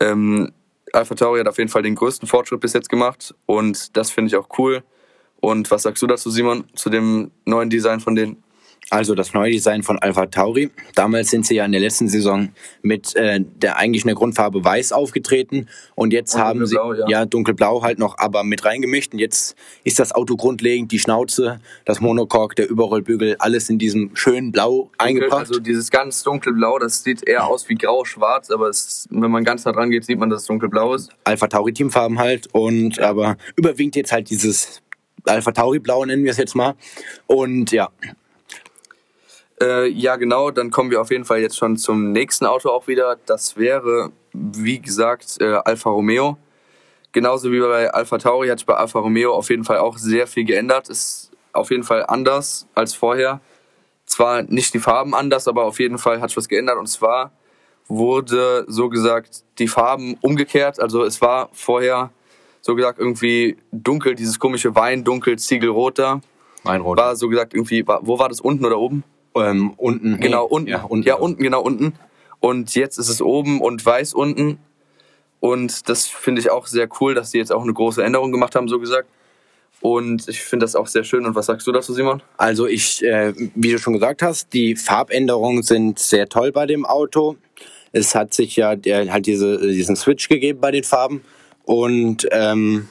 ähm, 0.00 0.52
Alpha 0.92 1.14
Tauri 1.14 1.40
hat 1.40 1.48
auf 1.48 1.58
jeden 1.58 1.70
Fall 1.70 1.82
den 1.82 1.94
größten 1.94 2.28
Fortschritt 2.28 2.60
bis 2.60 2.72
jetzt 2.72 2.88
gemacht 2.88 3.34
und 3.46 3.96
das 3.96 4.10
finde 4.10 4.28
ich 4.28 4.36
auch 4.36 4.48
cool. 4.58 4.82
Und 5.40 5.70
was 5.70 5.82
sagst 5.82 6.02
du 6.02 6.06
dazu, 6.06 6.30
Simon, 6.30 6.64
zu 6.74 6.90
dem 6.90 7.30
neuen 7.46 7.70
Design 7.70 8.00
von 8.00 8.14
denen? 8.14 8.42
Also 8.90 9.14
das 9.14 9.32
neue 9.32 9.52
Design 9.52 9.84
von 9.84 10.00
Alpha 10.00 10.26
Tauri. 10.26 10.70
Damals 10.96 11.30
sind 11.30 11.46
sie 11.46 11.54
ja 11.54 11.64
in 11.64 11.70
der 11.70 11.80
letzten 11.80 12.08
Saison 12.08 12.48
mit 12.82 13.14
äh, 13.14 13.40
der 13.40 13.76
eigentlich 13.76 14.04
eine 14.04 14.16
Grundfarbe 14.16 14.64
weiß 14.64 14.90
aufgetreten 14.90 15.68
und 15.94 16.12
jetzt 16.12 16.34
und 16.34 16.40
haben 16.40 16.66
sie 16.66 16.74
ja. 16.74 17.08
ja. 17.08 17.24
dunkelblau 17.24 17.82
halt 17.82 18.00
noch 18.00 18.18
aber 18.18 18.42
mit 18.42 18.64
reingemischt 18.64 19.12
und 19.12 19.20
jetzt 19.20 19.56
ist 19.84 20.00
das 20.00 20.10
Auto 20.12 20.36
grundlegend 20.36 20.90
die 20.90 20.98
Schnauze, 20.98 21.60
das 21.84 22.00
Monocoque, 22.00 22.56
der 22.56 22.68
Überrollbügel, 22.68 23.36
alles 23.38 23.70
in 23.70 23.78
diesem 23.78 24.10
schönen 24.14 24.50
Blau 24.50 24.90
eingebracht. 24.98 25.48
Also 25.48 25.60
dieses 25.60 25.90
ganz 25.90 26.24
dunkelblau, 26.24 26.80
das 26.80 27.04
sieht 27.04 27.26
eher 27.28 27.46
aus 27.46 27.68
wie 27.68 27.76
grau-schwarz, 27.76 28.50
aber 28.50 28.68
es, 28.68 29.06
wenn 29.10 29.30
man 29.30 29.44
ganz 29.44 29.64
nah 29.64 29.72
dran 29.72 29.90
geht, 29.90 30.04
sieht 30.04 30.18
man, 30.18 30.30
dass 30.30 30.42
es 30.42 30.46
dunkelblau 30.48 30.94
ist. 30.94 31.10
Alpha 31.22 31.46
Tauri 31.46 31.72
Teamfarben 31.72 32.18
halt 32.18 32.48
und 32.52 32.98
aber 32.98 33.36
überwiegt 33.54 33.94
jetzt 33.94 34.10
halt 34.10 34.30
dieses 34.30 34.82
Alpha 35.26 35.52
Tauri 35.52 35.78
Blau 35.78 36.04
nennen 36.04 36.24
wir 36.24 36.32
es 36.32 36.38
jetzt 36.38 36.56
mal 36.56 36.74
und 37.26 37.70
ja, 37.70 37.90
äh, 39.62 39.88
ja, 39.88 40.16
genau. 40.16 40.50
Dann 40.50 40.70
kommen 40.70 40.90
wir 40.90 41.00
auf 41.00 41.10
jeden 41.10 41.24
Fall 41.24 41.40
jetzt 41.40 41.56
schon 41.56 41.76
zum 41.76 42.12
nächsten 42.12 42.46
Auto 42.46 42.70
auch 42.70 42.86
wieder. 42.86 43.18
Das 43.26 43.56
wäre, 43.56 44.10
wie 44.32 44.80
gesagt, 44.80 45.36
äh, 45.40 45.58
Alfa 45.64 45.90
Romeo. 45.90 46.38
Genauso 47.12 47.50
wie 47.50 47.60
bei 47.60 47.92
Alfa 47.92 48.18
Tauri 48.18 48.48
hat 48.48 48.60
sich 48.60 48.66
bei 48.66 48.74
Alfa 48.74 49.00
Romeo 49.00 49.32
auf 49.34 49.50
jeden 49.50 49.64
Fall 49.64 49.78
auch 49.78 49.98
sehr 49.98 50.26
viel 50.26 50.44
geändert. 50.44 50.88
Ist 50.88 51.32
auf 51.52 51.70
jeden 51.70 51.82
Fall 51.82 52.04
anders 52.06 52.66
als 52.74 52.94
vorher. 52.94 53.40
Zwar 54.06 54.42
nicht 54.42 54.74
die 54.74 54.78
Farben 54.78 55.14
anders, 55.14 55.48
aber 55.48 55.64
auf 55.64 55.78
jeden 55.80 55.98
Fall 55.98 56.20
hat 56.20 56.30
sich 56.30 56.36
was 56.36 56.48
geändert. 56.48 56.78
Und 56.78 56.86
zwar 56.86 57.32
wurde 57.88 58.64
so 58.68 58.88
gesagt 58.88 59.44
die 59.58 59.68
Farben 59.68 60.16
umgekehrt. 60.20 60.80
Also 60.80 61.02
es 61.02 61.20
war 61.20 61.50
vorher 61.52 62.10
so 62.60 62.74
gesagt 62.74 62.98
irgendwie 62.98 63.56
dunkel, 63.72 64.14
dieses 64.14 64.38
komische 64.38 64.74
Weindunkel, 64.74 65.38
Ziegelrot 65.38 65.98
da. 65.98 66.20
Weinrot. 66.62 66.98
War 66.98 67.16
so 67.16 67.28
gesagt 67.28 67.54
irgendwie, 67.54 67.84
wo 67.86 68.18
war 68.18 68.28
das 68.28 68.40
unten 68.40 68.64
oder 68.64 68.78
oben? 68.78 69.02
Ähm, 69.34 69.74
unten. 69.76 70.18
Genau, 70.20 70.44
unten. 70.44 70.68
Ja, 70.68 70.82
unten. 70.82 71.06
Ja, 71.06 71.14
unten, 71.14 71.42
genau, 71.42 71.62
unten. 71.62 71.94
Und 72.40 72.74
jetzt 72.74 72.98
ist 72.98 73.08
es 73.08 73.20
oben 73.22 73.60
und 73.60 73.84
weiß 73.84 74.14
unten. 74.14 74.58
Und 75.40 75.88
das 75.88 76.06
finde 76.06 76.40
ich 76.40 76.50
auch 76.50 76.66
sehr 76.66 76.88
cool, 77.00 77.14
dass 77.14 77.30
die 77.30 77.38
jetzt 77.38 77.52
auch 77.52 77.62
eine 77.62 77.72
große 77.72 78.02
Änderung 78.02 78.32
gemacht 78.32 78.54
haben, 78.54 78.68
so 78.68 78.78
gesagt. 78.78 79.08
Und 79.80 80.28
ich 80.28 80.42
finde 80.42 80.64
das 80.64 80.76
auch 80.76 80.86
sehr 80.86 81.04
schön. 81.04 81.24
Und 81.24 81.34
was 81.34 81.46
sagst 81.46 81.66
du 81.66 81.72
dazu, 81.72 81.94
Simon? 81.94 82.22
Also 82.36 82.66
ich, 82.66 83.02
äh, 83.02 83.32
wie 83.54 83.72
du 83.72 83.78
schon 83.78 83.94
gesagt 83.94 84.22
hast, 84.22 84.52
die 84.52 84.76
Farbänderungen 84.76 85.62
sind 85.62 85.98
sehr 85.98 86.28
toll 86.28 86.52
bei 86.52 86.66
dem 86.66 86.84
Auto. 86.84 87.36
Es 87.92 88.14
hat 88.14 88.34
sich 88.34 88.56
ja 88.56 88.76
der, 88.76 89.10
halt 89.10 89.26
diese, 89.26 89.58
diesen 89.58 89.96
Switch 89.96 90.28
gegeben 90.28 90.60
bei 90.60 90.70
den 90.70 90.84
Farben. 90.84 91.22
Und 91.64 92.28
ähm, 92.30 92.88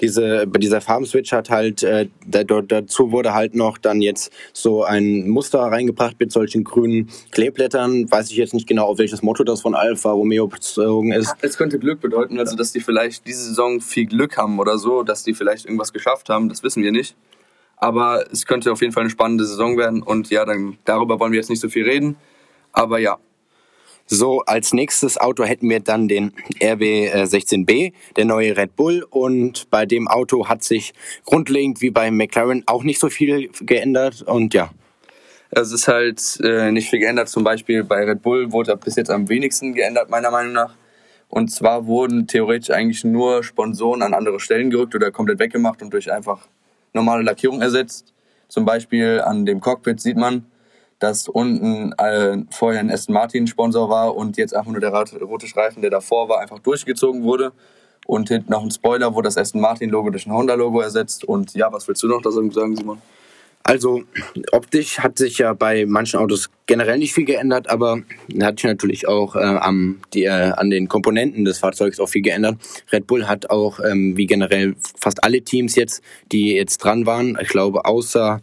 diese, 0.00 0.46
dieser 0.46 0.80
Farbenswitch 0.80 1.32
hat 1.32 1.50
halt, 1.50 1.82
äh, 1.82 2.08
dort, 2.26 2.72
dazu 2.72 3.12
wurde 3.12 3.32
halt 3.32 3.54
noch 3.54 3.78
dann 3.78 4.02
jetzt 4.02 4.32
so 4.52 4.84
ein 4.84 5.28
Muster 5.28 5.60
reingebracht 5.60 6.16
mit 6.18 6.32
solchen 6.32 6.64
grünen 6.64 7.10
Kleeblättern. 7.30 8.10
Weiß 8.10 8.30
ich 8.30 8.36
jetzt 8.36 8.54
nicht 8.54 8.66
genau, 8.66 8.86
auf 8.86 8.98
welches 8.98 9.22
Motto 9.22 9.44
das 9.44 9.62
von 9.62 9.74
Alfa 9.74 10.10
Romeo 10.10 10.46
bezogen 10.48 11.12
ist. 11.12 11.34
Es 11.42 11.56
könnte 11.56 11.78
Glück 11.78 12.00
bedeuten, 12.00 12.38
also 12.38 12.56
dass 12.56 12.72
die 12.72 12.80
vielleicht 12.80 13.26
diese 13.26 13.44
Saison 13.44 13.80
viel 13.80 14.06
Glück 14.06 14.36
haben 14.36 14.58
oder 14.58 14.78
so, 14.78 15.02
dass 15.02 15.22
die 15.22 15.34
vielleicht 15.34 15.64
irgendwas 15.66 15.92
geschafft 15.92 16.28
haben, 16.28 16.48
das 16.48 16.62
wissen 16.62 16.82
wir 16.82 16.92
nicht. 16.92 17.16
Aber 17.76 18.24
es 18.32 18.46
könnte 18.46 18.72
auf 18.72 18.80
jeden 18.80 18.92
Fall 18.92 19.02
eine 19.02 19.10
spannende 19.10 19.44
Saison 19.44 19.76
werden 19.76 20.02
und 20.02 20.30
ja, 20.30 20.44
dann 20.44 20.78
darüber 20.84 21.20
wollen 21.20 21.32
wir 21.32 21.38
jetzt 21.38 21.50
nicht 21.50 21.60
so 21.60 21.68
viel 21.68 21.84
reden. 21.84 22.16
Aber 22.72 22.98
ja, 22.98 23.18
so, 24.06 24.42
als 24.42 24.74
nächstes 24.74 25.18
Auto 25.18 25.44
hätten 25.44 25.68
wir 25.70 25.80
dann 25.80 26.08
den 26.08 26.32
RB16B, 26.60 27.70
äh, 27.70 27.92
der 28.16 28.26
neue 28.26 28.56
Red 28.56 28.76
Bull. 28.76 29.06
Und 29.08 29.70
bei 29.70 29.86
dem 29.86 30.08
Auto 30.08 30.48
hat 30.48 30.62
sich 30.62 30.92
grundlegend 31.24 31.80
wie 31.80 31.90
bei 31.90 32.10
McLaren 32.10 32.64
auch 32.66 32.84
nicht 32.84 33.00
so 33.00 33.08
viel 33.08 33.50
geändert. 33.60 34.22
Und 34.22 34.52
ja. 34.52 34.70
Es 35.50 35.72
ist 35.72 35.88
halt 35.88 36.38
äh, 36.42 36.70
nicht 36.70 36.90
viel 36.90 36.98
geändert. 36.98 37.28
Zum 37.28 37.44
Beispiel 37.44 37.82
bei 37.82 38.04
Red 38.04 38.22
Bull 38.22 38.52
wurde 38.52 38.76
bis 38.76 38.96
jetzt 38.96 39.10
am 39.10 39.28
wenigsten 39.28 39.72
geändert, 39.72 40.10
meiner 40.10 40.30
Meinung 40.30 40.52
nach. 40.52 40.74
Und 41.28 41.48
zwar 41.50 41.86
wurden 41.86 42.26
theoretisch 42.26 42.70
eigentlich 42.70 43.04
nur 43.04 43.42
Sponsoren 43.42 44.02
an 44.02 44.14
andere 44.14 44.38
Stellen 44.38 44.70
gerückt 44.70 44.94
oder 44.94 45.10
komplett 45.10 45.38
weggemacht 45.38 45.80
und 45.82 45.92
durch 45.92 46.12
einfach 46.12 46.46
normale 46.92 47.22
Lackierung 47.22 47.62
ersetzt. 47.62 48.12
Zum 48.48 48.64
Beispiel 48.64 49.20
an 49.20 49.46
dem 49.46 49.60
Cockpit 49.60 50.00
sieht 50.00 50.16
man, 50.16 50.46
dass 50.98 51.28
unten 51.28 51.92
äh, 51.98 52.38
vorher 52.50 52.80
ein 52.80 52.90
Aston 52.90 53.14
Martin 53.14 53.46
Sponsor 53.46 53.88
war 53.88 54.16
und 54.16 54.36
jetzt 54.36 54.54
einfach 54.54 54.72
nur 54.72 54.80
der 54.80 54.90
rote 54.90 55.46
Streifen, 55.46 55.82
der 55.82 55.90
davor 55.90 56.28
war, 56.28 56.40
einfach 56.40 56.58
durchgezogen 56.58 57.22
wurde. 57.22 57.52
Und 58.06 58.28
hinten 58.28 58.52
noch 58.52 58.62
ein 58.62 58.70
Spoiler, 58.70 59.14
wo 59.14 59.22
das 59.22 59.38
Aston 59.38 59.60
Martin 59.60 59.88
Logo 59.88 60.10
durch 60.10 60.26
ein 60.26 60.32
Honda 60.32 60.54
Logo 60.54 60.80
ersetzt. 60.80 61.24
Und 61.24 61.54
ja, 61.54 61.72
was 61.72 61.88
willst 61.88 62.02
du 62.02 62.08
noch 62.08 62.20
dazu 62.20 62.50
sagen, 62.50 62.76
Simon? 62.76 63.00
Also 63.66 64.02
optisch 64.52 64.98
hat 64.98 65.16
sich 65.16 65.38
ja 65.38 65.54
bei 65.54 65.86
manchen 65.86 66.20
Autos 66.20 66.50
generell 66.66 66.98
nicht 66.98 67.14
viel 67.14 67.24
geändert, 67.24 67.70
aber 67.70 68.02
hat 68.42 68.58
sich 68.58 68.64
natürlich 68.64 69.08
auch 69.08 69.36
äh, 69.36 69.38
am, 69.38 70.02
die, 70.12 70.24
äh, 70.24 70.52
an 70.52 70.68
den 70.68 70.86
Komponenten 70.86 71.46
des 71.46 71.60
Fahrzeugs 71.60 71.98
auch 71.98 72.10
viel 72.10 72.20
geändert. 72.20 72.58
Red 72.92 73.06
Bull 73.06 73.26
hat 73.26 73.48
auch, 73.48 73.80
ähm, 73.80 74.18
wie 74.18 74.26
generell 74.26 74.76
fast 75.00 75.24
alle 75.24 75.40
Teams 75.40 75.76
jetzt, 75.76 76.02
die 76.30 76.52
jetzt 76.52 76.76
dran 76.76 77.06
waren, 77.06 77.38
ich 77.40 77.48
glaube 77.48 77.86
außer 77.86 78.42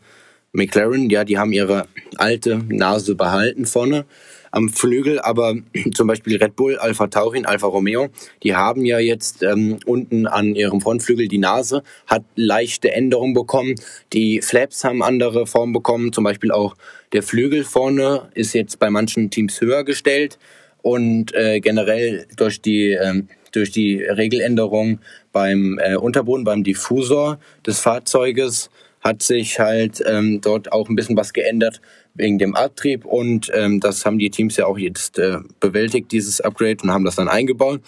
McLaren, 0.53 1.09
ja, 1.09 1.23
die 1.23 1.37
haben 1.37 1.53
ihre 1.53 1.87
alte 2.17 2.61
Nase 2.67 3.15
behalten 3.15 3.65
vorne 3.65 4.05
am 4.51 4.69
Flügel, 4.69 5.19
aber 5.19 5.55
zum 5.93 6.07
Beispiel 6.07 6.37
Red 6.37 6.55
Bull, 6.55 6.77
Alpha 6.77 7.07
Taurin, 7.07 7.45
Alfa 7.45 7.67
Romeo, 7.67 8.09
die 8.43 8.55
haben 8.55 8.85
ja 8.85 8.99
jetzt 8.99 9.43
ähm, 9.43 9.79
unten 9.85 10.27
an 10.27 10.55
ihrem 10.55 10.81
Frontflügel 10.81 11.27
die 11.27 11.37
Nase, 11.37 11.83
hat 12.05 12.23
leichte 12.35 12.91
Änderungen 12.91 13.33
bekommen. 13.33 13.75
Die 14.11 14.41
Flaps 14.41 14.83
haben 14.83 15.01
andere 15.01 15.47
Formen 15.47 15.73
bekommen, 15.73 16.11
zum 16.11 16.25
Beispiel 16.25 16.51
auch 16.51 16.75
der 17.13 17.23
Flügel 17.23 17.63
vorne 17.63 18.29
ist 18.33 18.53
jetzt 18.53 18.77
bei 18.79 18.89
manchen 18.89 19.29
Teams 19.29 19.59
höher 19.61 19.83
gestellt 19.83 20.37
und 20.81 21.33
äh, 21.33 21.59
generell 21.59 22.25
durch 22.35 22.61
die 22.61 22.91
ähm, 22.91 23.27
durch 23.53 23.71
die 23.71 24.01
Regeländerung 24.01 24.99
beim 25.33 25.77
äh, 25.81 25.95
Unterboden, 25.95 26.45
beim 26.45 26.63
Diffusor 26.63 27.37
des 27.65 27.79
Fahrzeuges 27.79 28.69
hat 29.01 29.21
sich 29.21 29.59
halt 29.59 30.01
ähm, 30.05 30.41
dort 30.41 30.71
auch 30.71 30.89
ein 30.89 30.95
bisschen 30.95 31.17
was 31.17 31.33
geändert 31.33 31.81
wegen 32.13 32.37
dem 32.37 32.55
Abtrieb 32.55 33.05
und 33.05 33.51
ähm, 33.53 33.79
das 33.79 34.05
haben 34.05 34.19
die 34.19 34.29
Teams 34.29 34.57
ja 34.57 34.65
auch 34.65 34.77
jetzt 34.77 35.17
äh, 35.17 35.37
bewältigt, 35.59 36.11
dieses 36.11 36.41
Upgrade 36.41 36.77
und 36.83 36.91
haben 36.91 37.05
das 37.05 37.15
dann 37.15 37.27
eingebaut. 37.27 37.81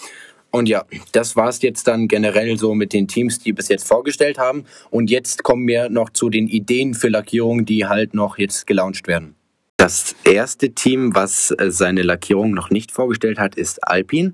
Und 0.55 0.69
ja, 0.69 0.85
das 1.13 1.35
war's 1.35 1.63
jetzt 1.63 1.87
dann 1.87 2.07
generell 2.07 2.59
so 2.59 2.75
mit 2.75 2.93
den 2.93 3.07
Teams, 3.07 3.39
die 3.39 3.53
bis 3.53 3.69
jetzt 3.69 3.87
vorgestellt 3.87 4.37
haben. 4.37 4.65
Und 4.91 5.09
jetzt 5.09 5.41
kommen 5.41 5.67
wir 5.67 5.89
noch 5.89 6.11
zu 6.11 6.29
den 6.29 6.47
Ideen 6.47 6.93
für 6.93 7.09
Lackierungen, 7.09 7.65
die 7.65 7.87
halt 7.87 8.13
noch 8.13 8.37
jetzt 8.37 8.67
gelauncht 8.67 9.07
werden. 9.07 9.33
Das 9.77 10.15
erste 10.23 10.69
Team, 10.69 11.15
was 11.15 11.49
äh, 11.57 11.71
seine 11.71 12.03
Lackierung 12.03 12.53
noch 12.53 12.69
nicht 12.69 12.91
vorgestellt 12.91 13.39
hat, 13.39 13.55
ist 13.55 13.85
Alpine. 13.87 14.33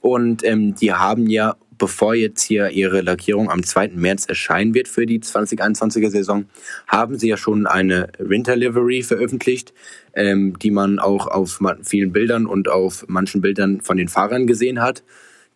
Und 0.00 0.42
ähm, 0.44 0.74
die 0.74 0.94
haben 0.94 1.28
ja, 1.28 1.56
bevor 1.80 2.14
jetzt 2.14 2.42
hier 2.42 2.68
ihre 2.70 3.00
Lackierung 3.00 3.50
am 3.50 3.64
2. 3.64 3.92
März 3.94 4.26
erscheinen 4.26 4.74
wird 4.74 4.86
für 4.86 5.06
die 5.06 5.18
2021er 5.18 6.10
Saison, 6.10 6.44
haben 6.86 7.18
sie 7.18 7.28
ja 7.28 7.36
schon 7.36 7.66
eine 7.66 8.10
Winter 8.18 8.54
Livery 8.54 9.02
veröffentlicht, 9.02 9.72
ähm, 10.14 10.56
die 10.58 10.70
man 10.70 11.00
auch 11.00 11.26
auf 11.26 11.58
vielen 11.82 12.12
Bildern 12.12 12.46
und 12.46 12.68
auf 12.68 13.06
manchen 13.08 13.40
Bildern 13.40 13.80
von 13.80 13.96
den 13.96 14.08
Fahrern 14.08 14.46
gesehen 14.46 14.80
hat, 14.80 15.02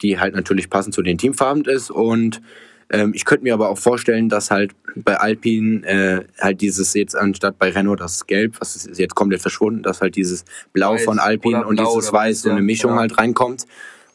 die 0.02 0.18
halt 0.18 0.34
natürlich 0.34 0.70
passend 0.70 0.94
zu 0.94 1.02
den 1.02 1.18
Teamfarben 1.18 1.66
ist. 1.66 1.90
Und 1.90 2.40
ähm, 2.88 3.12
ich 3.14 3.26
könnte 3.26 3.44
mir 3.44 3.52
aber 3.52 3.68
auch 3.68 3.78
vorstellen, 3.78 4.30
dass 4.30 4.50
halt 4.50 4.72
bei 4.96 5.18
Alpine 5.18 5.86
äh, 5.86 6.24
halt 6.40 6.62
dieses 6.62 6.94
jetzt 6.94 7.14
anstatt 7.16 7.58
bei 7.58 7.70
Renault 7.70 8.00
das 8.00 8.26
Gelb, 8.26 8.56
was 8.60 8.76
ist 8.76 8.98
jetzt 8.98 9.14
komplett 9.14 9.42
verschwunden, 9.42 9.82
dass 9.82 10.00
halt 10.00 10.16
dieses 10.16 10.46
Blau 10.72 10.94
Weiß 10.94 11.04
von 11.04 11.18
Alpine 11.18 11.66
und 11.66 11.78
dieses 11.78 12.12
Weiß 12.12 12.42
so 12.42 12.50
eine 12.50 12.62
Mischung 12.62 12.92
ja. 12.92 13.00
halt 13.00 13.18
reinkommt. 13.18 13.66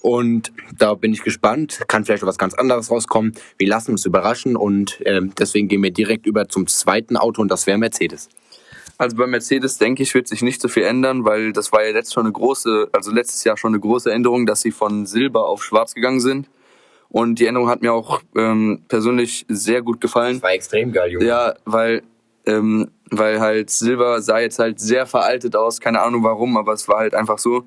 Und 0.01 0.53
da 0.77 0.93
bin 0.93 1.11
ich 1.11 1.23
gespannt. 1.23 1.81
Kann 1.87 2.05
vielleicht 2.05 2.25
was 2.25 2.37
ganz 2.37 2.53
anderes 2.53 2.89
rauskommen. 2.89 3.33
Wir 3.57 3.67
lassen 3.67 3.91
uns 3.91 4.05
überraschen 4.05 4.55
und 4.55 5.01
äh, 5.05 5.21
deswegen 5.37 5.67
gehen 5.67 5.83
wir 5.83 5.91
direkt 5.91 6.25
über 6.25 6.47
zum 6.47 6.67
zweiten 6.67 7.17
Auto 7.17 7.41
und 7.41 7.49
das 7.49 7.67
wäre 7.67 7.77
Mercedes. 7.77 8.29
Also 8.97 9.15
bei 9.15 9.27
Mercedes 9.27 9.77
denke 9.77 10.03
ich, 10.03 10.13
wird 10.13 10.27
sich 10.27 10.41
nicht 10.41 10.61
so 10.61 10.67
viel 10.67 10.83
ändern, 10.83 11.23
weil 11.23 11.53
das 11.53 11.71
war 11.71 11.85
ja 11.85 11.93
letztes 11.93 12.13
schon 12.13 12.25
eine 12.25 12.33
große, 12.33 12.89
also 12.91 13.11
letztes 13.11 13.45
Jahr 13.45 13.55
schon 13.55 13.71
eine 13.71 13.79
große 13.79 14.11
Änderung, 14.11 14.45
dass 14.45 14.61
sie 14.61 14.71
von 14.71 15.05
Silber 15.05 15.47
auf 15.47 15.63
Schwarz 15.63 15.95
gegangen 15.95 16.19
sind. 16.19 16.49
Und 17.07 17.39
die 17.39 17.45
Änderung 17.45 17.69
hat 17.69 17.81
mir 17.81 17.93
auch 17.93 18.21
ähm, 18.35 18.83
persönlich 18.87 19.45
sehr 19.47 19.81
gut 19.81 19.99
gefallen. 20.01 20.35
Das 20.35 20.43
war 20.43 20.51
extrem 20.51 20.91
geil, 20.91 21.11
Junge. 21.11 21.25
Ja, 21.25 21.55
weil, 21.65 22.03
ähm, 22.45 22.91
weil 23.09 23.39
halt 23.39 23.69
Silber 23.69 24.21
sah 24.21 24.39
jetzt 24.39 24.59
halt 24.59 24.79
sehr 24.79 25.05
veraltet 25.07 25.55
aus. 25.55 25.79
Keine 25.79 26.01
Ahnung 26.01 26.23
warum, 26.23 26.57
aber 26.57 26.73
es 26.73 26.87
war 26.87 26.99
halt 26.99 27.15
einfach 27.15 27.39
so. 27.39 27.63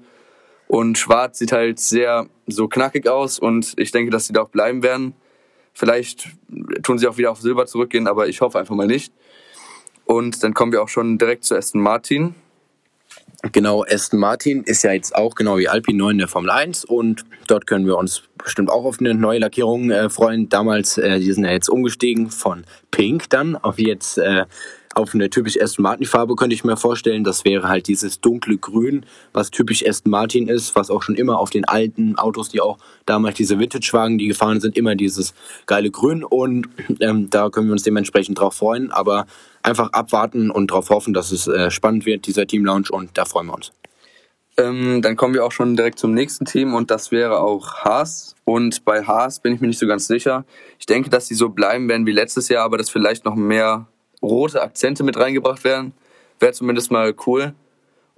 Und 0.72 0.96
Schwarz 0.96 1.38
sieht 1.38 1.52
halt 1.52 1.78
sehr 1.78 2.28
so 2.46 2.66
knackig 2.66 3.06
aus 3.06 3.38
und 3.38 3.74
ich 3.76 3.90
denke, 3.90 4.10
dass 4.10 4.26
sie 4.26 4.32
da 4.32 4.40
auch 4.40 4.48
bleiben 4.48 4.82
werden. 4.82 5.12
Vielleicht 5.74 6.30
tun 6.82 6.96
sie 6.96 7.06
auch 7.08 7.18
wieder 7.18 7.30
auf 7.30 7.42
Silber 7.42 7.66
zurückgehen, 7.66 8.06
aber 8.06 8.26
ich 8.26 8.40
hoffe 8.40 8.58
einfach 8.58 8.74
mal 8.74 8.86
nicht. 8.86 9.12
Und 10.06 10.42
dann 10.42 10.54
kommen 10.54 10.72
wir 10.72 10.82
auch 10.82 10.88
schon 10.88 11.18
direkt 11.18 11.44
zu 11.44 11.54
Aston 11.56 11.82
Martin. 11.82 12.34
Genau, 13.52 13.84
Aston 13.84 14.18
Martin 14.18 14.62
ist 14.62 14.82
ja 14.82 14.92
jetzt 14.92 15.14
auch 15.14 15.34
genau 15.34 15.58
wie 15.58 15.68
Alpine 15.68 15.98
9 15.98 16.12
in 16.12 16.18
der 16.20 16.28
Formel 16.28 16.48
1 16.48 16.86
und 16.86 17.26
dort 17.48 17.66
können 17.66 17.84
wir 17.84 17.98
uns 17.98 18.22
bestimmt 18.38 18.70
auch 18.70 18.86
auf 18.86 18.98
eine 18.98 19.12
neue 19.12 19.40
Lackierung 19.40 19.90
äh, 19.90 20.08
freuen. 20.08 20.48
Damals, 20.48 20.96
äh, 20.96 21.18
die 21.18 21.32
sind 21.34 21.44
ja 21.44 21.50
jetzt 21.50 21.68
umgestiegen 21.68 22.30
von 22.30 22.64
Pink 22.90 23.28
dann 23.28 23.56
auf 23.56 23.78
jetzt 23.78 24.16
äh, 24.16 24.46
auf 24.94 25.14
eine 25.14 25.30
typisch 25.30 25.60
Aston 25.60 25.82
Martin 25.82 26.06
Farbe 26.06 26.36
könnte 26.36 26.54
ich 26.54 26.64
mir 26.64 26.76
vorstellen. 26.76 27.24
Das 27.24 27.44
wäre 27.44 27.68
halt 27.68 27.88
dieses 27.88 28.20
dunkle 28.20 28.58
Grün, 28.58 29.06
was 29.32 29.50
typisch 29.50 29.86
Aston 29.86 30.10
Martin 30.10 30.48
ist, 30.48 30.74
was 30.76 30.90
auch 30.90 31.02
schon 31.02 31.14
immer 31.14 31.38
auf 31.38 31.50
den 31.50 31.64
alten 31.64 32.16
Autos, 32.18 32.50
die 32.50 32.60
auch 32.60 32.78
damals 33.06 33.36
diese 33.36 33.58
Vintage-Wagen, 33.58 34.18
die 34.18 34.28
gefahren 34.28 34.60
sind, 34.60 34.76
immer 34.76 34.94
dieses 34.94 35.34
geile 35.66 35.90
Grün. 35.90 36.24
Und 36.24 36.68
ähm, 37.00 37.30
da 37.30 37.50
können 37.50 37.68
wir 37.68 37.72
uns 37.72 37.82
dementsprechend 37.82 38.38
drauf 38.38 38.54
freuen. 38.54 38.90
Aber 38.90 39.26
einfach 39.62 39.92
abwarten 39.92 40.50
und 40.50 40.70
darauf 40.70 40.90
hoffen, 40.90 41.14
dass 41.14 41.32
es 41.32 41.46
äh, 41.46 41.70
spannend 41.70 42.06
wird, 42.06 42.26
dieser 42.26 42.46
Team 42.46 42.64
Lounge. 42.64 42.88
Und 42.90 43.16
da 43.16 43.24
freuen 43.24 43.46
wir 43.46 43.54
uns. 43.54 43.72
Ähm, 44.58 45.00
dann 45.00 45.16
kommen 45.16 45.32
wir 45.32 45.46
auch 45.46 45.52
schon 45.52 45.76
direkt 45.76 45.98
zum 45.98 46.12
nächsten 46.12 46.44
Team 46.44 46.74
und 46.74 46.90
das 46.90 47.10
wäre 47.10 47.40
auch 47.40 47.84
Haas. 47.84 48.34
Und 48.44 48.84
bei 48.84 49.02
Haas 49.02 49.40
bin 49.40 49.54
ich 49.54 49.60
mir 49.60 49.68
nicht 49.68 49.78
so 49.78 49.86
ganz 49.86 50.06
sicher. 50.06 50.44
Ich 50.78 50.84
denke, 50.84 51.08
dass 51.08 51.26
sie 51.26 51.34
so 51.34 51.48
bleiben 51.48 51.88
werden 51.88 52.04
wie 52.04 52.12
letztes 52.12 52.50
Jahr, 52.50 52.64
aber 52.64 52.76
dass 52.76 52.90
vielleicht 52.90 53.24
noch 53.24 53.34
mehr 53.34 53.86
rote 54.22 54.62
Akzente 54.62 55.02
mit 55.02 55.16
reingebracht 55.16 55.64
werden. 55.64 55.92
Wäre 56.38 56.52
zumindest 56.52 56.90
mal 56.90 57.14
cool. 57.26 57.54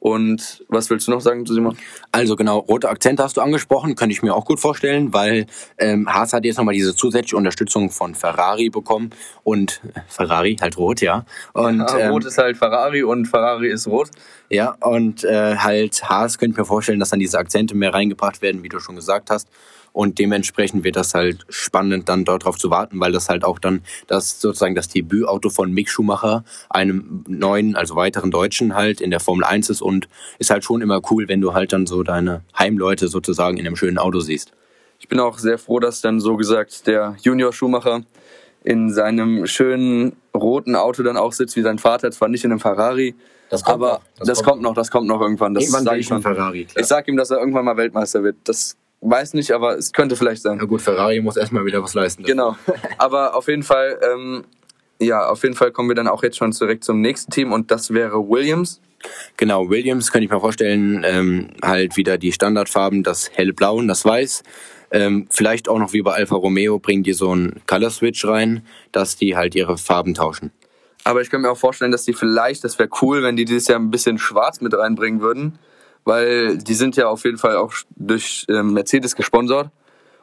Und 0.05 0.63
was 0.69 0.91
willst 0.91 1.09
du 1.09 1.13
noch 1.13 1.23
sagen 1.23 1.47
zu 1.47 1.55
Simon? 1.55 1.79
Also 2.13 2.37
genau, 2.37 2.59
rote 2.59 2.91
Akzente 2.91 3.23
hast 3.23 3.39
du 3.39 3.41
angesprochen, 3.41 3.95
könnte 3.95 4.13
ich 4.13 4.23
mir 4.23 4.35
auch 4.35 4.45
gut 4.45 4.61
vorstellen, 4.61 5.15
weil 5.15 5.47
ähm, 5.79 6.13
Haas 6.13 6.35
hat 6.35 6.45
jetzt 6.45 6.59
nochmal 6.59 6.75
diese 6.75 6.95
zusätzliche 6.95 7.39
Unterstützung 7.39 7.89
von 7.89 8.15
Ferrari 8.15 8.69
bekommen 8.69 9.13
und 9.45 9.81
Ferrari 10.09 10.59
halt 10.61 10.77
rot, 10.77 11.01
ja. 11.01 11.25
Und 11.55 11.79
ja, 11.79 11.99
ähm, 11.99 12.11
rot 12.11 12.27
ist 12.27 12.37
halt 12.37 12.59
Ferrari 12.59 13.03
und 13.03 13.25
Ferrari 13.25 13.71
ist 13.71 13.87
rot. 13.87 14.11
Ja, 14.51 14.77
und 14.83 15.25
äh, 15.25 15.57
halt 15.57 16.07
Haas 16.07 16.37
könnte 16.37 16.53
ich 16.53 16.59
mir 16.59 16.67
vorstellen, 16.67 17.01
dass 17.01 17.09
dann 17.09 17.21
diese 17.21 17.39
Akzente 17.39 17.75
mehr 17.75 17.95
reingebracht 17.95 18.43
werden, 18.43 18.63
wie 18.63 18.69
du 18.69 18.81
schon 18.81 18.97
gesagt 18.97 19.31
hast. 19.31 19.49
Und 19.95 20.19
dementsprechend 20.19 20.83
wird 20.83 20.97
das 20.97 21.15
halt 21.15 21.47
spannend, 21.49 22.09
dann 22.09 22.25
dort 22.25 22.45
drauf 22.45 22.59
zu 22.59 22.69
warten, 22.69 22.99
weil 22.99 23.13
das 23.13 23.29
halt 23.29 23.45
auch 23.45 23.61
dann 23.61 23.83
das 24.09 24.41
sozusagen 24.41 24.75
das 24.75 24.89
Debütauto 24.89 25.51
von 25.51 25.73
Mick 25.73 25.89
Schumacher, 25.89 26.45
einem 26.69 27.25
neuen, 27.29 27.77
also 27.77 27.95
weiteren 27.95 28.33
Deutschen 28.33 28.75
halt 28.75 29.01
in 29.01 29.13
der 29.13 29.21
Formel 29.21 29.45
1 29.45 29.71
ist 29.71 29.81
und 29.81 30.09
ist 30.41 30.51
halt 30.51 30.65
schon 30.65 30.83
immer 30.83 31.01
cool, 31.13 31.29
wenn 31.29 31.41
du 31.41 31.55
halt 31.55 31.73
dann 31.73 31.87
so 31.87 32.03
deine 32.03 32.43
Heimleute 32.59 33.07
sozusagen 33.07 33.57
in 33.57 33.69
einem 33.69 33.77
schönen 33.77 33.99
Auto 33.99 34.19
siehst. 34.19 34.53
Ich 34.99 35.07
bin 35.07 35.21
auch 35.21 35.39
sehr 35.39 35.59
froh, 35.59 35.79
dass 35.79 36.01
dann 36.01 36.19
so 36.19 36.37
gesagt 36.37 36.89
der 36.89 37.15
Junior 37.23 37.53
Schumacher 37.53 38.03
in 38.65 38.93
seinem 38.93 39.47
schönen 39.47 40.17
roten 40.35 40.75
Auto 40.75 41.05
dann 41.05 41.17
auch 41.17 41.33
sitzt 41.33 41.55
wie 41.55 41.63
sein 41.63 41.79
Vater, 41.79 42.11
zwar 42.11 42.29
nicht 42.29 42.43
in 42.43 42.51
einem 42.51 42.59
Ferrari, 42.59 43.15
das 43.49 43.65
aber 43.65 44.01
das, 44.19 44.27
das 44.27 44.39
kommt, 44.39 44.49
kommt 44.49 44.63
noch, 44.63 44.75
das 44.75 44.91
kommt 44.91 45.07
noch 45.07 45.21
irgendwann. 45.21 45.55
Das 45.55 45.65
irgendwann 45.65 45.85
sag 45.85 45.99
ich 45.99 46.07
schon. 46.07 46.23
Ferrari. 46.23 46.65
Klar. 46.65 46.81
Ich 46.83 46.87
sag 46.89 47.07
ihm, 47.07 47.17
dass 47.17 47.31
er 47.31 47.39
irgendwann 47.39 47.65
mal 47.65 47.77
Weltmeister 47.77 48.25
wird. 48.25 48.37
Das 48.45 48.77
weiß 49.01 49.35
nicht, 49.35 49.53
aber 49.53 49.77
es 49.77 49.93
könnte 49.93 50.17
vielleicht 50.17 50.43
sein. 50.43 50.59
Na 50.59 50.65
gut, 50.65 50.83
Ferrari 50.83 51.21
muss 51.21 51.37
erstmal 51.37 51.65
wieder 51.65 51.83
was 51.83 51.95
leisten. 51.95 52.23
Genau. 52.25 52.57
aber 52.99 53.35
auf 53.35 53.49
jeden 53.49 53.63
Fall, 53.63 53.99
ähm, 54.03 54.45
ja, 55.01 55.29
auf 55.29 55.43
jeden 55.43 55.55
Fall 55.55 55.73
kommen 55.73 55.89
wir 55.89 55.97
dann 55.97 56.09
auch 56.09 56.23
jetzt 56.23 56.37
schon 56.37 56.51
direkt 56.51 56.85
zum 56.85 57.01
nächsten 57.01 57.31
Team 57.31 57.53
und 57.53 57.71
das 57.71 57.93
wäre 57.93 58.29
Williams. 58.29 58.81
Genau, 59.37 59.69
Williams 59.69 60.11
könnte 60.11 60.25
ich 60.25 60.31
mir 60.31 60.41
vorstellen, 60.41 61.05
ähm, 61.05 61.51
halt 61.63 61.97
wieder 61.97 62.17
die 62.17 62.33
Standardfarben, 62.33 63.03
das 63.03 63.31
hellblau 63.33 63.77
und 63.77 63.89
das 63.89 64.05
weiß. 64.05 64.43
Ähm, 64.91 65.27
vielleicht 65.29 65.69
auch 65.69 65.79
noch 65.79 65.93
wie 65.93 66.03
bei 66.03 66.13
Alfa 66.13 66.37
Romeo 66.37 66.79
bringen 66.79 67.03
die 67.03 67.13
so 67.13 67.31
einen 67.31 67.61
Color 67.67 67.91
Switch 67.91 68.25
rein, 68.25 68.65
dass 68.93 69.17
die 69.17 69.37
halt 69.37 69.55
ihre 69.55 69.77
Farben 69.77 70.15
tauschen. 70.15 70.53
Aber 71.03 71.21
ich 71.21 71.29
könnte 71.29 71.47
mir 71.47 71.53
auch 71.53 71.59
vorstellen, 71.59 71.91
dass 71.91 72.05
die 72.05 72.15
vielleicht, 72.15 72.65
das 72.65 72.79
wäre 72.79 72.89
cool, 73.03 73.23
wenn 73.23 73.37
die 73.37 73.45
dieses 73.45 73.69
Jahr 73.69 73.79
ein 73.79 73.91
bisschen 73.91 74.19
schwarz 74.19 74.63
mit 74.63 74.73
reinbringen 74.73 75.21
würden 75.21 75.59
weil 76.05 76.59
die 76.59 76.75
sind 76.75 76.97
ja 76.97 77.09
auf 77.09 77.25
jeden 77.25 77.39
Fall 77.39 77.57
auch 77.57 77.73
durch 77.97 78.45
ähm, 78.49 78.73
Mercedes 78.73 79.17
gesponsert 79.17 79.71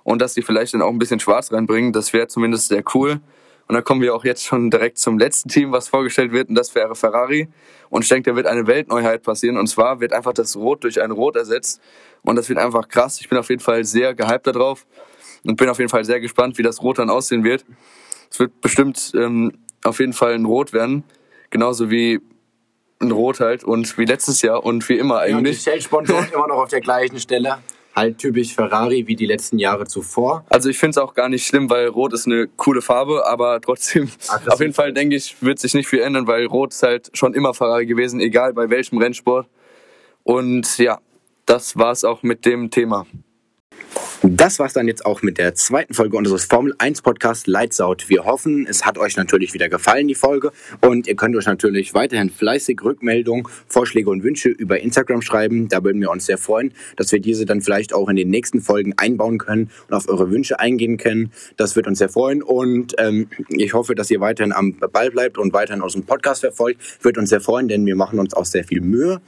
und 0.03 0.21
dass 0.21 0.33
die 0.33 0.41
vielleicht 0.41 0.73
dann 0.73 0.81
auch 0.81 0.89
ein 0.89 0.99
bisschen 0.99 1.19
schwarz 1.19 1.51
reinbringen, 1.51 1.93
das 1.93 2.13
wäre 2.13 2.27
zumindest 2.27 2.69
sehr 2.69 2.83
cool. 2.93 3.19
Und 3.67 3.75
dann 3.75 3.85
kommen 3.85 4.01
wir 4.01 4.13
auch 4.13 4.25
jetzt 4.25 4.45
schon 4.45 4.69
direkt 4.69 4.97
zum 4.97 5.17
letzten 5.17 5.47
Team, 5.47 5.71
was 5.71 5.87
vorgestellt 5.87 6.33
wird, 6.33 6.49
und 6.49 6.55
das 6.55 6.75
wäre 6.75 6.93
Ferrari. 6.93 7.47
Und 7.89 8.03
ich 8.03 8.09
denke, 8.09 8.31
da 8.31 8.35
wird 8.35 8.45
eine 8.45 8.67
Weltneuheit 8.67 9.23
passieren. 9.23 9.57
Und 9.57 9.67
zwar 9.67 10.01
wird 10.01 10.11
einfach 10.11 10.33
das 10.33 10.57
Rot 10.57 10.83
durch 10.83 11.01
ein 11.01 11.11
Rot 11.11 11.37
ersetzt. 11.37 11.79
Und 12.21 12.35
das 12.35 12.49
wird 12.49 12.59
einfach 12.59 12.89
krass. 12.89 13.21
Ich 13.21 13.29
bin 13.29 13.37
auf 13.37 13.49
jeden 13.49 13.61
Fall 13.61 13.85
sehr 13.85 14.13
gehypt 14.13 14.47
darauf 14.47 14.85
und 15.45 15.55
bin 15.55 15.69
auf 15.69 15.77
jeden 15.77 15.89
Fall 15.89 16.03
sehr 16.03 16.19
gespannt, 16.19 16.57
wie 16.57 16.63
das 16.63 16.81
Rot 16.81 16.99
dann 16.99 17.09
aussehen 17.09 17.45
wird. 17.45 17.65
Es 18.29 18.39
wird 18.39 18.59
bestimmt 18.59 19.13
ähm, 19.15 19.53
auf 19.83 19.99
jeden 19.99 20.13
Fall 20.13 20.33
ein 20.33 20.45
Rot 20.45 20.73
werden. 20.73 21.03
Genauso 21.49 21.89
wie 21.89 22.19
in 23.01 23.11
Rot 23.11 23.39
halt 23.39 23.63
und 23.63 23.97
wie 23.97 24.05
letztes 24.05 24.41
Jahr 24.41 24.63
und 24.63 24.87
wie 24.89 24.97
immer 24.97 25.19
eigentlich. 25.19 25.65
Ja, 25.65 25.73
die 25.73 25.79
Shell-Sponsoren 25.79 26.27
immer 26.33 26.47
noch 26.47 26.57
auf 26.57 26.69
der 26.69 26.81
gleichen 26.81 27.19
Stelle. 27.19 27.57
Halt 27.93 28.19
typisch 28.19 28.55
Ferrari 28.55 29.05
wie 29.07 29.17
die 29.17 29.25
letzten 29.25 29.59
Jahre 29.59 29.85
zuvor. 29.85 30.45
Also 30.49 30.69
ich 30.69 30.77
finde 30.77 30.91
es 30.91 30.97
auch 30.97 31.13
gar 31.13 31.27
nicht 31.27 31.45
schlimm, 31.45 31.69
weil 31.69 31.87
Rot 31.87 32.13
ist 32.13 32.25
eine 32.25 32.47
coole 32.47 32.81
Farbe, 32.81 33.25
aber 33.27 33.59
trotzdem, 33.59 34.09
Aggressiv. 34.29 34.53
auf 34.53 34.59
jeden 34.61 34.73
Fall 34.73 34.93
denke 34.93 35.17
ich, 35.17 35.41
wird 35.41 35.59
sich 35.59 35.73
nicht 35.73 35.89
viel 35.89 35.99
ändern, 35.99 36.25
weil 36.25 36.45
Rot 36.45 36.71
ist 36.71 36.83
halt 36.83 37.09
schon 37.13 37.33
immer 37.33 37.53
Ferrari 37.53 37.85
gewesen, 37.85 38.21
egal 38.21 38.53
bei 38.53 38.69
welchem 38.69 38.97
Rennsport. 38.97 39.47
Und 40.23 40.77
ja, 40.77 40.99
das 41.45 41.77
war's 41.77 42.05
auch 42.05 42.23
mit 42.23 42.45
dem 42.45 42.69
Thema. 42.69 43.05
Das 44.23 44.59
war's 44.59 44.73
dann 44.73 44.87
jetzt 44.87 45.03
auch 45.03 45.23
mit 45.23 45.39
der 45.39 45.55
zweiten 45.55 45.95
Folge 45.95 46.15
unseres 46.15 46.45
Formel 46.45 46.75
1 46.77 47.01
Podcast 47.01 47.47
Lights 47.47 47.81
Out. 47.81 48.07
Wir 48.07 48.23
hoffen, 48.23 48.67
es 48.69 48.85
hat 48.85 48.99
euch 48.99 49.17
natürlich 49.17 49.55
wieder 49.55 49.67
gefallen, 49.67 50.07
die 50.07 50.13
Folge. 50.13 50.51
Und 50.79 51.07
ihr 51.07 51.15
könnt 51.15 51.35
euch 51.35 51.47
natürlich 51.47 51.95
weiterhin 51.95 52.29
fleißig 52.29 52.83
Rückmeldungen, 52.83 53.47
Vorschläge 53.67 54.11
und 54.11 54.21
Wünsche 54.21 54.49
über 54.49 54.79
Instagram 54.79 55.23
schreiben. 55.23 55.69
Da 55.69 55.83
würden 55.83 55.99
wir 55.99 56.11
uns 56.11 56.27
sehr 56.27 56.37
freuen, 56.37 56.71
dass 56.97 57.11
wir 57.11 57.19
diese 57.19 57.47
dann 57.47 57.61
vielleicht 57.61 57.95
auch 57.95 58.09
in 58.09 58.15
den 58.15 58.29
nächsten 58.29 58.61
Folgen 58.61 58.93
einbauen 58.95 59.39
können 59.39 59.71
und 59.87 59.95
auf 59.95 60.07
eure 60.07 60.29
Wünsche 60.29 60.59
eingehen 60.59 60.97
können. 60.97 61.31
Das 61.57 61.75
wird 61.75 61.87
uns 61.87 61.97
sehr 61.97 62.09
freuen. 62.09 62.43
Und 62.43 62.93
ähm, 62.99 63.27
ich 63.49 63.73
hoffe, 63.73 63.95
dass 63.95 64.11
ihr 64.11 64.19
weiterhin 64.19 64.53
am 64.53 64.77
Ball 64.77 65.09
bleibt 65.09 65.39
und 65.39 65.51
weiterhin 65.51 65.81
unseren 65.81 66.05
Podcast 66.05 66.41
verfolgt. 66.41 66.79
Wird 67.03 67.17
uns 67.17 67.29
sehr 67.31 67.41
freuen, 67.41 67.67
denn 67.67 67.87
wir 67.87 67.95
machen 67.95 68.19
uns 68.19 68.35
auch 68.35 68.45
sehr 68.45 68.65
viel 68.65 68.81
Mühe. 68.81 69.19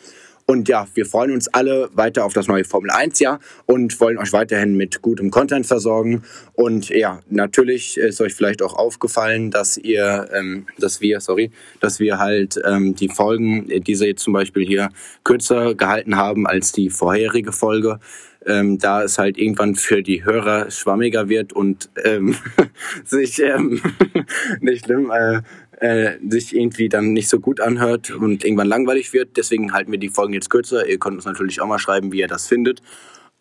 Und 0.46 0.68
ja, 0.68 0.88
wir 0.94 1.06
freuen 1.06 1.32
uns 1.32 1.48
alle 1.48 1.90
weiter 1.94 2.26
auf 2.26 2.34
das 2.34 2.48
neue 2.48 2.66
Formel 2.66 2.92
1 2.92 3.20
Jahr 3.20 3.40
und 3.66 4.00
wollen 4.02 4.18
euch 4.18 4.34
weiterhin 4.34 4.76
mit 4.76 5.02
gutem 5.02 5.32
Content 5.32 5.66
versorgen. 5.66 6.24
Und 6.54 6.90
ja, 6.90 7.22
natürlich 7.30 7.98
ist 7.98 8.20
euch 8.20 8.34
vielleicht 8.34 8.62
auch 8.62 8.74
aufgefallen, 8.74 9.52
dass 9.52 9.78
ihr, 9.78 10.30
ähm, 10.34 10.68
dass 10.78 11.00
wir, 11.00 11.22
sorry, 11.22 11.52
dass 11.80 12.00
wir 12.00 12.20
halt 12.20 12.62
ähm, 12.66 12.94
die 12.94 13.08
Folgen, 13.08 13.68
diese 13.84 14.06
jetzt 14.06 14.24
zum 14.24 14.34
Beispiel 14.34 14.66
hier 14.66 14.90
kürzer 15.24 15.76
gehalten 15.76 16.18
haben 16.18 16.46
als 16.46 16.74
die 16.74 16.90
vorherige 16.90 17.52
Folge. 17.54 18.00
Ähm, 18.46 18.78
da 18.78 19.04
es 19.04 19.18
halt 19.18 19.38
irgendwann 19.38 19.76
für 19.76 20.04
die 20.04 20.26
Hörer 20.26 20.70
schwammiger 20.70 21.30
wird 21.30 21.54
und 21.54 21.90
ähm, 22.04 22.36
sich 23.06 23.40
ähm, 23.40 23.82
nicht 24.60 24.84
schlimm, 24.84 25.10
äh, 25.12 25.42
äh, 25.84 26.18
sich 26.30 26.56
irgendwie 26.56 26.88
dann 26.88 27.12
nicht 27.12 27.28
so 27.28 27.42
gut 27.42 27.60
anhört 27.60 28.10
und 28.10 28.46
irgendwann 28.46 28.68
langweilig 28.68 29.12
wird. 29.12 29.36
Deswegen 29.36 29.74
halten 29.74 29.92
wir 29.92 30.00
die 30.00 30.08
Folgen 30.08 30.32
jetzt 30.32 30.50
kürzer. 30.50 30.88
Ihr 30.88 30.98
könnt 30.98 31.18
uns 31.18 31.26
natürlich 31.26 31.60
auch 31.60 31.68
mal 31.68 31.78
schreiben, 31.78 32.14
wie 32.14 32.20
ihr 32.20 32.30
das 32.30 32.48
findet. 32.48 32.82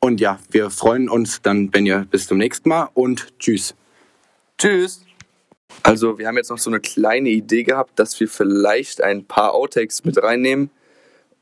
Und 0.01 0.21
ja, 0.21 0.41
wir 0.51 0.71
freuen 0.71 1.09
uns 1.09 1.41
dann, 1.41 1.73
wenn 1.73 1.87
ihr 1.87 2.05
bis 2.11 2.27
zum 2.27 2.39
nächsten 2.39 2.69
Mal 2.69 2.89
und 2.95 3.39
tschüss. 3.39 3.77
Tschüss. 4.59 5.05
Also, 5.85 6.19
wir 6.19 6.27
haben 6.27 6.37
jetzt 6.37 6.51
noch 6.51 6.59
so 6.59 6.69
eine 6.69 6.81
kleine 6.81 7.29
Idee 7.29 7.63
gehabt, 7.63 7.97
dass 8.01 8.19
wir 8.19 8.27
vielleicht 8.27 9.05
ein 9.05 9.25
paar 9.25 9.55
Outtakes 9.55 10.05
mit 10.05 10.21
reinnehmen. 10.21 10.71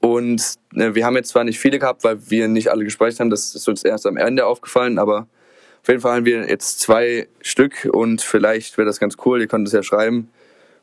Und 0.00 0.56
ne, 0.72 0.94
wir 0.94 1.06
haben 1.06 1.16
jetzt 1.16 1.30
zwar 1.30 1.44
nicht 1.44 1.58
viele 1.58 1.78
gehabt, 1.78 2.04
weil 2.04 2.30
wir 2.30 2.46
nicht 2.46 2.70
alle 2.70 2.84
gespeichert 2.84 3.20
haben, 3.20 3.30
das 3.30 3.54
ist 3.54 3.66
uns 3.68 3.84
erst 3.84 4.06
am 4.06 4.18
Ende 4.18 4.44
aufgefallen, 4.44 4.98
aber 4.98 5.28
auf 5.80 5.88
jeden 5.88 6.02
Fall 6.02 6.16
haben 6.16 6.26
wir 6.26 6.46
jetzt 6.46 6.80
zwei 6.80 7.26
Stück 7.40 7.88
und 7.90 8.20
vielleicht 8.20 8.76
wäre 8.76 8.84
das 8.84 9.00
ganz 9.00 9.16
cool. 9.24 9.40
Ihr 9.40 9.46
könnt 9.46 9.66
es 9.66 9.72
ja 9.72 9.82
schreiben, 9.82 10.28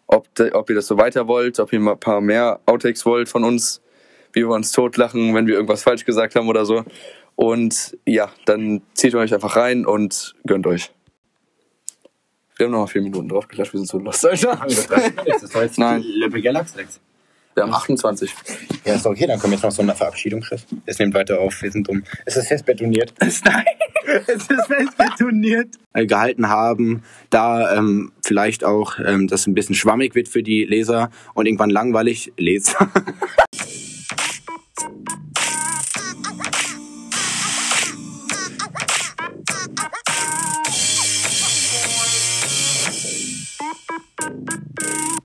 ob, 0.08 0.28
ob 0.54 0.70
ihr 0.70 0.76
das 0.76 0.88
so 0.88 0.98
weiter 0.98 1.28
wollt, 1.28 1.60
ob 1.60 1.72
ihr 1.74 1.80
mal 1.80 1.94
ein 1.94 2.00
paar 2.00 2.22
mehr 2.22 2.60
Outtakes 2.66 3.06
wollt 3.06 3.30
von 3.30 3.44
uns, 3.44 3.82
wie 4.34 4.42
wir 4.42 4.50
uns 4.50 4.72
totlachen, 4.72 5.36
wenn 5.36 5.48
wir 5.48 5.56
irgendwas 5.56 5.84
falsch 5.84 6.06
gesagt 6.06 6.36
haben 6.36 6.48
oder 6.48 6.66
so. 6.66 6.84
Und 7.36 7.98
ja, 8.06 8.32
dann 8.46 8.82
zieht 8.94 9.14
euch 9.14 9.34
einfach 9.34 9.56
rein 9.56 9.86
und 9.86 10.34
gönnt 10.46 10.66
euch. 10.66 10.92
Wir 12.56 12.66
haben 12.66 12.72
noch 12.72 12.80
mal 12.80 12.88
vier 12.88 13.04
Minuten 13.04 13.30
drauf 13.30 13.48
gelacht, 13.48 13.72
wir 13.72 13.80
sind 13.80 13.88
so 13.88 14.00
lost, 14.00 14.26
Alter. 14.26 14.66
Das 14.66 15.54
war 15.54 15.64
jetzt 15.64 15.78
Nein. 15.78 16.02
Le 16.02 16.30
Galaxlex. 16.42 17.00
Wir 17.54 17.64
haben 17.64 17.74
28. 17.74 18.34
Ja, 18.86 18.94
ist 18.94 19.06
okay, 19.08 19.26
dann 19.26 19.40
kommt 19.40 19.54
jetzt 19.54 19.64
noch 19.64 19.72
so 19.72 19.82
eine 19.82 19.96
Verabschiedung, 19.96 20.42
Chris. 20.42 20.66
Es 20.86 21.00
nimmt 21.00 21.16
weiter 21.16 21.40
auf, 21.40 21.60
wir 21.62 21.72
sind 21.72 21.88
dumm. 21.88 22.04
Es 22.24 22.38
ist 22.38 22.48
fest 22.48 22.66
betoniert. 22.66 23.14
Nein, 23.20 23.66
es 24.08 24.48
ist 24.50 24.68
fest 24.68 24.98
betoniert. 24.98 25.76
Äh, 25.94 26.06
gehalten 26.06 26.50
haben, 26.50 27.04
da 27.30 27.76
ähm, 27.76 28.12
vielleicht 28.24 28.64
auch 28.64 29.00
ähm, 29.04 29.28
das 29.28 29.48
ein 29.48 29.54
bisschen 29.54 29.76
schwammig 29.76 30.16
wird 30.16 30.28
für 30.28 30.44
die 30.44 30.64
Leser 30.64 31.10
und 31.34 31.46
irgendwann 31.46 31.70
langweilig 31.70 32.32
Leser. 32.38 32.90